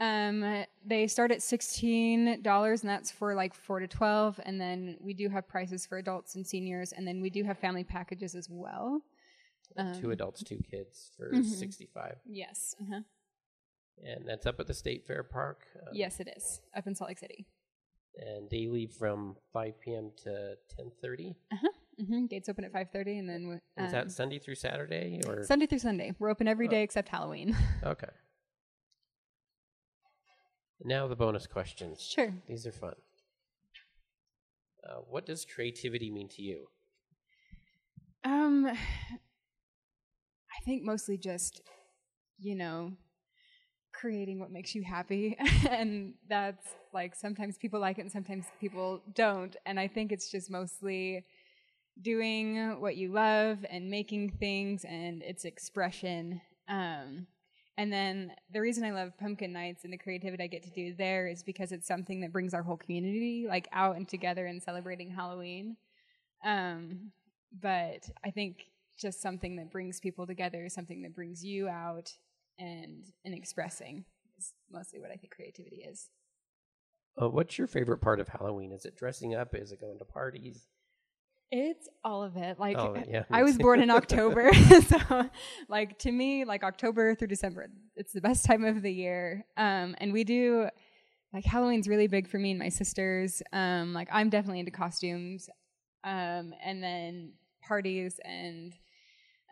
Um, 0.00 0.64
they 0.84 1.06
start 1.06 1.30
at 1.30 1.38
$16 1.38 2.44
and 2.82 2.90
that's 2.90 3.10
for 3.12 3.34
like 3.34 3.54
4 3.54 3.78
to 3.80 3.86
12 3.86 4.40
and 4.44 4.60
then 4.60 4.96
we 5.00 5.14
do 5.14 5.28
have 5.28 5.46
prices 5.48 5.86
for 5.86 5.98
adults 5.98 6.34
and 6.34 6.44
seniors 6.46 6.92
and 6.92 7.06
then 7.06 7.20
we 7.22 7.30
do 7.30 7.44
have 7.44 7.58
family 7.58 7.84
packages 7.84 8.34
as 8.34 8.48
well. 8.50 9.02
two 9.76 10.06
Um, 10.06 10.10
adults, 10.10 10.42
two 10.42 10.58
kids 10.68 11.12
for 11.16 11.30
mhm. 11.32 11.44
sixty-five, 11.44 12.16
Yes. 12.26 12.74
Uh-huh. 12.82 13.00
And 14.02 14.26
that's 14.26 14.46
up 14.46 14.58
at 14.60 14.66
the 14.66 14.74
State 14.74 15.06
Fairpark. 15.06 15.56
Uh, 15.76 15.90
Yes, 15.92 16.20
it 16.20 16.28
is. 16.36 16.60
Up 16.76 16.86
in 16.86 16.94
Salt 16.94 17.08
Lake 17.10 17.18
City. 17.18 17.46
and 18.16 18.48
they 18.50 18.66
leave 18.68 18.92
from 18.92 19.36
five 19.52 19.80
p.m. 19.80 20.10
to 20.24 20.54
ten 20.76 20.90
thirty. 21.02 21.34
hmm 21.98 22.26
Gates 22.26 22.48
open 22.48 22.64
at 22.64 22.72
5:30 22.72 23.18
and 23.20 23.28
then 23.28 23.48
we- 23.48 23.54
Is 23.54 23.60
um, 23.78 23.90
that 23.92 24.10
Sunday 24.10 24.38
through 24.38 24.56
Saturday 24.56 25.20
or 25.26 25.44
Sunday 25.44 25.66
through 25.66 25.78
Sunday. 25.78 26.12
We're 26.18 26.30
open 26.30 26.48
every 26.48 26.66
Oh. 26.66 26.70
day 26.70 26.82
except 26.82 27.08
Halloween. 27.08 27.56
okay? 27.84 28.08
Now 30.84 31.06
the 31.08 31.16
bonus 31.16 31.46
questions. 31.46 32.02
sure. 32.02 32.32
These 32.48 32.66
are 32.66 32.72
fun. 32.72 32.94
Uh, 34.86 34.96
what 35.08 35.24
does 35.24 35.44
creativity 35.46 36.10
mean 36.10 36.28
to 36.28 36.42
you? 36.42 36.66
Um, 38.24 38.66
I 38.66 38.76
think 40.64 40.82
mostly 40.82 41.16
just, 41.16 41.62
you 42.38 42.54
know, 42.54 42.92
creating 43.94 44.38
what 44.38 44.50
makes 44.50 44.74
you 44.74 44.82
happy. 44.82 45.36
and 45.70 46.14
that's 46.28 46.66
like 46.92 47.14
sometimes 47.14 47.56
people 47.56 47.80
like 47.80 47.98
it 47.98 48.02
and 48.02 48.12
sometimes 48.12 48.46
people 48.60 49.00
don't. 49.14 49.56
And 49.64 49.78
I 49.80 49.88
think 49.88 50.12
it's 50.12 50.30
just 50.30 50.50
mostly 50.50 51.24
doing 52.02 52.80
what 52.80 52.96
you 52.96 53.12
love 53.12 53.64
and 53.70 53.88
making 53.88 54.30
things 54.30 54.84
and 54.84 55.22
its 55.22 55.44
expression. 55.44 56.40
Um, 56.68 57.26
and 57.76 57.92
then 57.92 58.32
the 58.52 58.60
reason 58.60 58.84
I 58.84 58.92
love 58.92 59.16
Pumpkin 59.18 59.52
Nights 59.52 59.84
and 59.84 59.92
the 59.92 59.98
creativity 59.98 60.44
I 60.44 60.48
get 60.48 60.62
to 60.64 60.70
do 60.70 60.94
there 60.94 61.26
is 61.26 61.42
because 61.42 61.72
it's 61.72 61.86
something 61.86 62.20
that 62.20 62.32
brings 62.32 62.54
our 62.54 62.62
whole 62.62 62.76
community 62.76 63.46
like 63.48 63.68
out 63.72 63.96
and 63.96 64.08
together 64.08 64.46
and 64.46 64.62
celebrating 64.62 65.10
Halloween. 65.10 65.76
Um, 66.44 67.12
but 67.60 68.08
I 68.24 68.30
think 68.30 68.66
just 68.96 69.20
something 69.20 69.56
that 69.56 69.70
brings 69.70 69.98
people 69.98 70.26
together, 70.26 70.68
something 70.68 71.02
that 71.02 71.14
brings 71.14 71.44
you 71.44 71.68
out 71.68 72.12
and 72.58 73.04
and 73.24 73.34
expressing 73.34 74.04
is 74.38 74.52
mostly 74.70 75.00
what 75.00 75.10
I 75.10 75.16
think 75.16 75.32
creativity 75.32 75.86
is. 75.88 76.08
Uh, 77.20 77.28
what's 77.28 77.58
your 77.58 77.66
favorite 77.66 77.98
part 77.98 78.20
of 78.20 78.28
Halloween? 78.28 78.72
Is 78.72 78.84
it 78.84 78.96
dressing 78.96 79.34
up? 79.34 79.54
Is 79.54 79.72
it 79.72 79.80
going 79.80 79.98
to 79.98 80.04
parties? 80.04 80.66
It's 81.50 81.88
all 82.02 82.24
of 82.24 82.36
it. 82.36 82.58
Like 82.58 82.76
of 82.76 82.96
it, 82.96 83.08
yeah. 83.08 83.24
I 83.30 83.44
was 83.44 83.56
born 83.56 83.80
in 83.80 83.90
October, 83.90 84.52
so 84.88 85.30
like 85.68 85.98
to 86.00 86.10
me, 86.10 86.44
like 86.44 86.64
October 86.64 87.14
through 87.14 87.28
December, 87.28 87.68
it's 87.96 88.12
the 88.12 88.20
best 88.20 88.44
time 88.44 88.64
of 88.64 88.82
the 88.82 88.92
year. 88.92 89.44
Um, 89.56 89.94
and 89.98 90.12
we 90.12 90.24
do 90.24 90.68
like 91.32 91.44
Halloween's 91.44 91.88
really 91.88 92.08
big 92.08 92.28
for 92.28 92.38
me 92.38 92.50
and 92.50 92.58
my 92.58 92.68
sisters. 92.68 93.42
Um, 93.52 93.92
like 93.94 94.08
I'm 94.10 94.30
definitely 94.30 94.60
into 94.60 94.72
costumes, 94.72 95.48
um, 96.02 96.52
and 96.64 96.82
then 96.82 97.32
parties 97.66 98.18
and. 98.24 98.74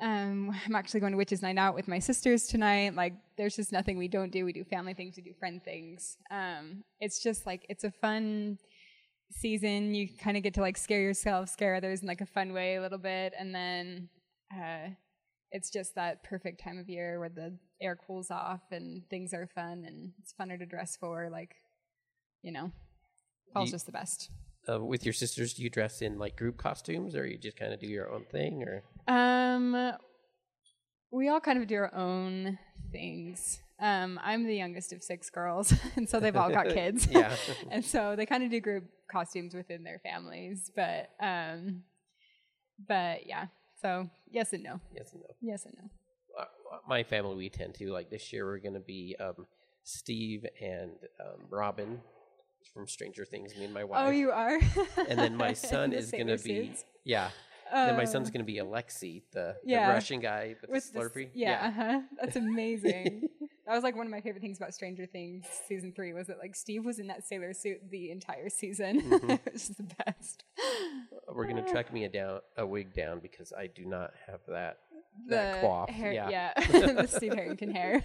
Um, 0.03 0.55
I'm 0.67 0.75
actually 0.75 1.01
going 1.01 1.13
to 1.13 1.19
Witches 1.19 1.43
Night 1.43 1.57
Out 1.57 1.75
with 1.75 1.89
my 1.89 1.99
sisters 1.99 2.47
tonight. 2.49 2.95
Like, 2.95 3.15
there's 3.39 3.57
just 3.57 3.73
nothing 3.73 3.97
we 3.97 4.09
don't 4.09 4.31
do. 4.33 4.45
We 4.45 4.53
do 4.53 4.65
family 4.65 4.95
things, 4.95 5.17
we 5.17 5.23
do 5.23 5.33
friend 5.39 5.63
things. 5.65 6.17
Um, 6.31 6.85
it's 7.01 7.23
just 7.23 7.47
like 7.47 7.65
it's 7.69 7.85
a 7.85 7.91
fun 7.91 8.59
season. 9.31 9.95
You 9.95 10.09
kind 10.19 10.37
of 10.37 10.43
get 10.43 10.55
to 10.55 10.61
like 10.61 10.77
scare 10.77 11.01
yourself, 11.01 11.49
scare 11.49 11.75
others 11.75 12.03
in 12.03 12.09
like 12.09 12.21
a 12.21 12.27
fun 12.27 12.53
way 12.53 12.77
a 12.77 12.83
little 12.83 12.99
bit, 12.99 13.33
and 13.39 13.55
then 13.55 14.09
uh, 14.55 14.89
it's 15.51 15.71
just 15.71 15.95
that 15.95 16.23
perfect 16.25 16.63
time 16.63 16.79
of 16.79 16.89
year 16.89 17.19
where 17.19 17.29
the 17.29 17.57
air 17.81 17.97
cools 17.97 18.31
off 18.31 18.61
and 18.71 19.03
things 19.09 19.33
are 19.35 19.47
fun 19.55 19.85
and 19.87 20.13
it's 20.21 20.35
funner 20.39 20.59
to 20.59 20.67
dress 20.67 20.97
for. 20.97 21.29
Like, 21.31 21.57
you 22.43 22.53
know, 22.53 22.73
fall's 23.53 23.69
you- 23.69 23.73
just 23.73 23.87
the 23.87 23.93
best. 23.93 24.31
Uh, 24.69 24.81
with 24.81 25.05
your 25.05 25.13
sisters, 25.13 25.55
do 25.55 25.63
you 25.63 25.71
dress 25.71 26.03
in 26.03 26.19
like 26.19 26.37
group 26.37 26.57
costumes, 26.57 27.17
or 27.17 27.27
you 27.27 27.37
just 27.37 27.57
kind 27.57 27.73
of 27.73 27.81
do 27.81 27.87
your 27.87 28.11
own 28.13 28.25
thing? 28.31 28.63
Or 28.63 28.83
Um, 29.13 29.93
we 31.11 31.29
all 31.29 31.41
kind 31.41 31.61
of 31.61 31.67
do 31.67 31.77
our 31.77 31.95
own 31.95 32.59
things. 32.93 33.61
Um, 33.81 34.21
I'm 34.23 34.47
the 34.47 34.55
youngest 34.55 34.93
of 34.93 35.03
six 35.03 35.29
girls, 35.31 35.75
and 35.97 36.09
so 36.09 36.21
they've 36.21 36.37
all 36.37 36.51
got 36.51 36.69
kids. 36.75 37.09
Yeah. 37.11 37.35
and 37.71 37.85
so 37.85 38.15
they 38.17 38.27
kind 38.27 38.45
of 38.45 38.51
do 38.51 38.61
group 38.61 38.85
costumes 39.11 39.55
within 39.55 39.83
their 39.83 39.99
families, 39.99 40.71
but 40.75 41.11
um, 41.21 41.83
but 42.89 43.27
yeah. 43.27 43.47
So 43.81 44.09
yes 44.31 44.53
and 44.53 44.63
no. 44.63 44.81
yes 44.95 45.13
and 45.13 45.23
no. 45.23 45.35
Yes 45.41 45.65
and 45.67 45.75
no. 45.77 45.91
Uh, 46.41 46.79
my 46.89 47.03
family, 47.03 47.35
we 47.35 47.49
tend 47.51 47.75
to 47.75 47.93
like 47.93 48.11
this 48.11 48.33
year. 48.33 48.47
We're 48.47 48.59
going 48.59 48.75
to 48.75 48.81
be 48.81 49.17
um, 49.19 49.47
Steve 49.83 50.47
and 50.61 50.93
um, 51.21 51.47
Robin 51.51 52.01
from 52.73 52.87
Stranger 52.89 53.25
Things. 53.25 53.57
Me 53.57 53.65
and 53.65 53.75
my 53.75 53.85
wife. 53.85 54.01
Oh, 54.07 54.11
you 54.11 54.31
are. 54.31 54.59
and 55.09 55.19
then 55.19 55.37
my 55.37 55.53
son 55.71 55.91
The 55.91 55.97
is 55.99 56.11
going 56.11 56.27
to 56.29 56.39
be 56.39 56.75
yeah. 57.05 57.31
then 57.73 57.97
my 57.97 58.05
son's 58.05 58.29
Um, 58.29 58.33
going 58.35 58.45
to 58.47 58.53
be 58.53 58.59
Alexei, 58.59 59.23
the, 59.33 59.57
yeah. 59.65 59.87
the 59.89 59.93
Russian 59.95 60.21
guy 60.21 60.57
with, 60.61 60.71
with 60.71 60.93
the 60.93 60.99
Slurpee. 61.01 61.31
yeah, 61.35 61.69
Uh-huh. 61.69 62.01
That's 62.21 62.37
amazing. 62.37 63.29
that 63.67 63.75
was 63.75 63.83
like 63.83 63.97
one 63.97 64.07
of 64.07 64.11
my 64.11 64.21
favorite 64.21 64.43
things 64.43 64.59
about 64.59 64.75
Stranger 64.75 65.07
Things 65.07 65.47
season 65.69 65.93
three 65.95 66.13
was 66.13 66.27
that 66.27 66.39
like 66.39 66.55
Steve 66.55 66.85
was 66.85 66.99
in 66.99 67.07
that 67.07 67.25
sailor 67.27 67.55
suit 67.55 67.79
the 67.91 68.11
entire 68.11 68.49
season. 68.51 69.01
Mhm. 69.03 69.31
it 69.47 69.53
was 69.53 69.69
the 69.69 69.89
best. 70.05 70.45
We're 71.33 71.45
going 71.45 71.57
to 71.57 71.63
Uh, 71.63 71.73
track 71.73 71.93
me 71.95 72.05
a 72.05 72.09
down 72.11 72.41
a 72.59 72.67
wig 72.67 72.93
down 72.93 73.21
because 73.21 73.53
I 73.57 73.67
do 73.69 73.85
not 73.87 74.13
have 74.27 74.41
that. 74.49 74.79
The 75.29 75.37
That 75.37 75.63
coif, 75.65 75.89
hair, 75.91 76.13
yeah. 76.13 76.53
the 76.57 77.07
Steve 77.07 77.35
Harrington 77.35 77.71
hair. 77.71 78.03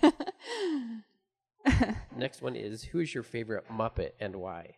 Next 2.17 2.41
one 2.41 2.55
is 2.55 2.83
who 2.83 2.99
is 2.99 3.13
your 3.13 3.23
favorite 3.23 3.65
Muppet 3.69 4.11
and 4.19 4.35
why? 4.37 4.75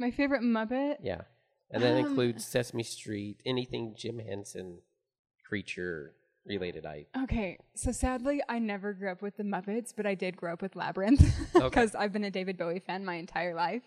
my 0.00 0.10
favorite 0.12 0.42
Muppet. 0.42 0.96
Yeah. 1.02 1.22
And 1.70 1.82
that 1.82 1.92
Um, 1.94 2.06
includes 2.06 2.44
Sesame 2.44 2.82
Street, 2.84 3.40
anything 3.44 3.94
Jim 3.96 4.18
Henson 4.20 4.78
creature 5.46 6.14
related. 6.46 6.86
I 6.86 7.06
Okay, 7.24 7.58
so 7.74 7.90
sadly, 7.92 8.40
I 8.48 8.58
never 8.58 8.92
grew 8.92 9.10
up 9.10 9.22
with 9.22 9.36
the 9.36 9.42
Muppets, 9.42 9.92
but 9.94 10.06
I 10.06 10.14
did 10.14 10.36
grow 10.36 10.52
up 10.52 10.62
with 10.62 10.76
Labyrinth 10.76 11.20
Okay. 11.56 11.64
because 11.68 11.94
I've 11.94 12.12
been 12.12 12.24
a 12.24 12.30
David 12.30 12.56
Bowie 12.56 12.78
fan 12.78 13.04
my 13.04 13.14
entire 13.16 13.54
life. 13.54 13.82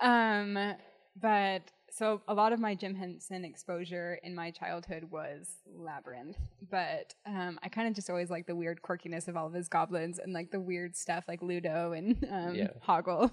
Um, 0.00 0.74
but 1.20 1.62
so 1.90 2.20
a 2.26 2.34
lot 2.34 2.52
of 2.52 2.58
my 2.58 2.74
Jim 2.74 2.94
Henson 2.96 3.44
exposure 3.44 4.18
in 4.24 4.34
my 4.34 4.50
childhood 4.50 5.04
was 5.10 5.48
Labyrinth, 5.76 6.36
but 6.70 7.14
um, 7.24 7.58
I 7.62 7.68
kind 7.68 7.86
of 7.86 7.94
just 7.94 8.10
always 8.10 8.30
like 8.30 8.46
the 8.48 8.56
weird 8.56 8.80
quirkiness 8.82 9.28
of 9.28 9.36
all 9.36 9.46
of 9.46 9.52
his 9.52 9.68
goblins 9.68 10.18
and 10.18 10.32
like 10.32 10.50
the 10.50 10.60
weird 10.60 10.96
stuff 10.96 11.24
like 11.28 11.40
Ludo 11.40 11.92
and 11.92 12.26
um, 12.30 12.54
Yeah. 12.56 12.68
Hoggle. 12.86 13.30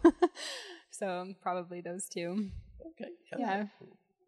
so 0.91 1.33
probably 1.41 1.81
those 1.81 2.07
two. 2.07 2.49
okay. 2.87 3.09
Yeah. 3.37 3.65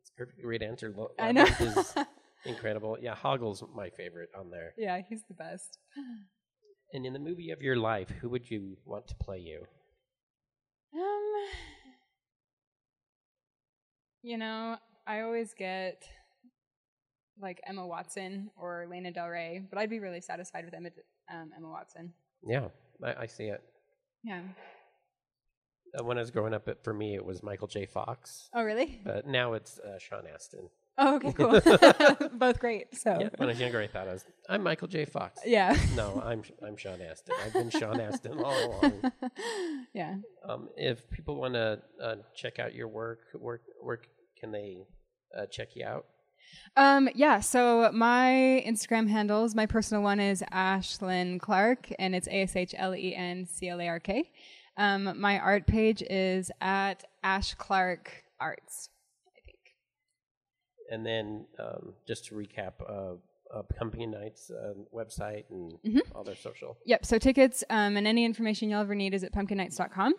It's 0.02 0.10
a 0.10 0.18
perfect 0.18 0.42
great 0.42 0.64
answer. 0.64 0.92
Lo- 0.98 1.12
I 1.20 1.32
know. 1.32 1.44
Labyrinth 1.44 1.78
is 1.78 1.96
incredible. 2.46 2.98
Yeah, 3.00 3.16
Hoggle's 3.16 3.64
my 3.76 3.90
favorite 3.92 4.30
on 4.36 4.50
there. 4.50 4.74
yeah, 4.80 5.00
he's 5.08 5.22
the 5.28 5.36
best. 5.36 5.78
And 6.92 7.06
in 7.06 7.14
the 7.14 7.20
movie 7.20 7.52
of 7.52 7.62
your 7.62 7.76
life, 7.76 8.10
who 8.20 8.30
would 8.30 8.50
you 8.50 8.78
want 8.86 9.08
to 9.10 9.16
play 9.16 9.38
you? 9.40 9.64
Um, 10.96 11.34
you 14.24 14.38
know, 14.38 14.78
I 15.06 15.22
always 15.22 15.54
get 15.54 16.04
like 17.42 17.60
Emma 17.68 17.86
Watson 17.86 18.50
or 18.60 18.86
Lana 18.90 19.12
Del 19.12 19.28
Rey, 19.28 19.62
but 19.70 19.80
I'd 19.80 19.90
be 19.90 20.00
really 20.00 20.22
satisfied 20.22 20.66
with 20.66 20.74
Emma, 20.74 20.90
um, 21.34 21.52
Emma 21.56 21.70
Watson. 21.70 22.14
Yeah, 22.46 22.68
I, 23.04 23.24
I 23.24 23.26
see 23.28 23.46
it. 23.46 23.62
Yeah. 24.24 24.42
Uh, 26.00 26.04
when 26.04 26.18
I 26.18 26.22
was 26.22 26.32
growing 26.32 26.54
up, 26.54 26.68
it, 26.68 26.80
for 26.84 26.94
me, 26.94 27.16
it 27.16 27.26
was 27.26 27.44
Michael 27.44 27.68
J. 27.68 27.86
Fox, 27.86 28.50
Oh, 28.56 28.64
really? 28.64 29.02
but 29.06 29.28
now 29.28 29.54
it's 29.54 29.80
uh, 29.80 30.00
Sean 30.00 30.24
Astin. 30.34 30.70
Oh, 30.98 31.16
okay, 31.16 31.32
cool. 31.38 32.30
Both 32.34 32.60
great. 32.60 32.96
So. 32.96 33.18
Yeah, 33.20 33.30
when 33.38 33.50
I 33.50 33.52
was 33.54 33.60
younger, 33.60 33.82
I 33.82 33.88
thought 33.88 34.08
I 34.08 34.14
was 34.14 34.26
I'm 34.48 34.62
Michael 34.62 34.88
J. 34.88 35.06
Fox. 35.06 35.40
Yeah. 35.44 35.76
No, 35.96 36.22
I'm 36.24 36.44
I'm 36.66 36.78
Sean 36.78 37.02
Astin. 37.02 37.36
I've 37.44 37.54
been 37.54 37.72
Sean 37.72 38.00
Astin 38.02 38.40
all 38.44 38.68
along. 38.68 39.12
yeah. 39.94 40.16
Um, 40.48 40.70
if 40.78 41.10
people 41.10 41.36
want 41.36 41.56
to 41.56 41.80
uh, 42.02 42.16
check 42.36 42.60
out 42.60 42.76
your 42.76 42.88
work, 42.88 43.22
work, 43.40 43.62
where 43.82 44.02
can 44.44 44.52
they 44.52 44.86
uh, 45.38 45.46
check 45.46 45.70
you 45.74 45.86
out? 45.86 46.06
Um, 46.76 47.08
yeah, 47.16 47.40
so 47.40 47.90
my 47.94 48.62
Instagram 48.68 49.08
handles, 49.10 49.56
my 49.56 49.66
personal 49.66 50.04
one 50.04 50.20
is 50.20 50.44
Ashlen 50.52 51.40
Clark, 51.40 51.90
and 51.98 52.14
it's 52.14 52.28
A 52.28 52.42
S 52.44 52.56
H 52.58 52.76
L 52.78 52.94
E 52.94 53.16
N 53.16 53.46
C 53.46 53.70
L 53.70 53.80
A 53.80 53.88
R 53.88 54.00
K. 54.02 54.30
Um, 54.76 55.18
my 55.20 55.40
art 55.40 55.66
page 55.66 56.04
is 56.10 56.52
at 56.60 57.06
Ash 57.24 57.54
Clark 57.54 58.12
Arts, 58.42 58.90
I 59.28 59.40
think. 59.46 59.60
And 60.92 61.06
then 61.06 61.46
um, 61.58 61.94
just 62.08 62.26
to 62.26 62.36
recap, 62.36 62.74
uh, 62.88 63.14
Pumpkin 63.78 64.10
Nights 64.12 64.50
uh, 64.52 64.74
website 64.94 65.44
and 65.52 65.74
Mhm. 65.86 66.02
all 66.16 66.24
their 66.24 66.36
social. 66.36 66.76
Yep, 66.86 67.06
so 67.06 67.18
tickets 67.20 67.64
um, 67.70 67.96
and 67.98 68.06
any 68.08 68.26
information 68.26 68.70
you'll 68.70 68.82
ever 68.82 68.96
need 68.96 69.14
is 69.14 69.24
at 69.24 69.32
pumpkinnights.com. 69.32 70.16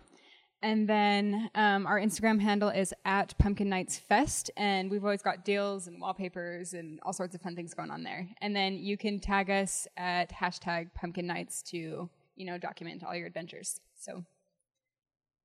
And 0.65 0.89
then 0.89 1.51
um, 1.55 1.87
our 1.87 2.01
Instagram 2.01 2.41
handle 2.41 2.71
is 2.71 2.95
at 3.05 3.37
Pumpkin 3.37 3.69
Nights 3.69 3.99
Fest, 3.99 4.51
and 4.57 4.91
we've 4.91 5.05
always 5.05 5.21
got 5.21 5.45
deals 5.45 5.89
and 5.89 6.01
wallpapers 6.01 6.73
and 6.73 6.99
all 7.03 7.13
sorts 7.13 7.35
of 7.35 7.43
fun 7.43 7.55
things 7.55 7.75
going 7.75 7.91
on 7.91 8.03
there. 8.03 8.27
And 8.41 8.57
then 8.57 8.79
you 8.79 8.97
can 8.97 9.21
tag 9.21 9.51
us 9.51 9.87
at 9.99 10.33
hashtag 10.33 10.89
Pumpkin 10.95 11.27
Nights 11.27 11.61
to 11.65 12.09
you 12.37 12.47
know 12.47 12.57
document 12.57 13.05
all 13.05 13.15
your 13.15 13.27
adventures. 13.27 13.79
So 14.01 14.25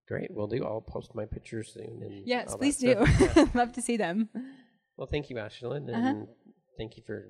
Great, 0.07 0.31
we'll 0.31 0.47
do. 0.47 0.63
I'll 0.65 0.79
post 0.79 1.13
my 1.13 1.25
pictures 1.25 1.71
soon. 1.73 2.01
And 2.01 2.25
yes, 2.25 2.55
please 2.55 2.77
do. 2.77 3.05
Yeah. 3.19 3.45
Love 3.53 3.73
to 3.73 3.81
see 3.81 3.97
them. 3.97 4.29
Well, 4.95 5.05
thank 5.05 5.29
you, 5.29 5.35
Ashlen, 5.35 5.93
and 5.93 5.95
Uh-huh. 5.95 6.25
thank 6.77 6.95
you 6.95 7.03
for 7.05 7.25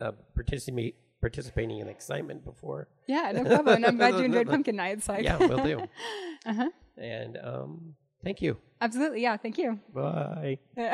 uh, 0.00 0.12
participate 0.34 0.96
participating 1.22 1.78
in 1.78 1.88
excitement 1.88 2.44
before. 2.44 2.86
Yeah, 3.08 3.32
no 3.32 3.44
problem. 3.44 3.84
I'm 3.84 3.96
glad 3.96 4.14
you 4.14 4.24
enjoyed 4.24 4.46
Pumpkin 4.54 4.76
Nights. 4.76 5.08
Like, 5.08 5.24
Yeah, 5.24 5.38
will 5.38 5.64
do. 5.64 5.80
uh 6.46 6.52
huh. 6.54 6.68
And 7.00 7.38
um, 7.42 7.94
thank 8.24 8.42
you. 8.42 8.56
Absolutely. 8.80 9.22
Yeah. 9.22 9.36
Thank 9.36 9.58
you. 9.58 9.78
Bye. 9.94 10.58
The 10.74 10.90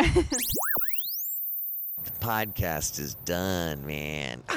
podcast 2.20 2.98
is 2.98 3.14
done, 3.24 3.86
man. 3.86 4.42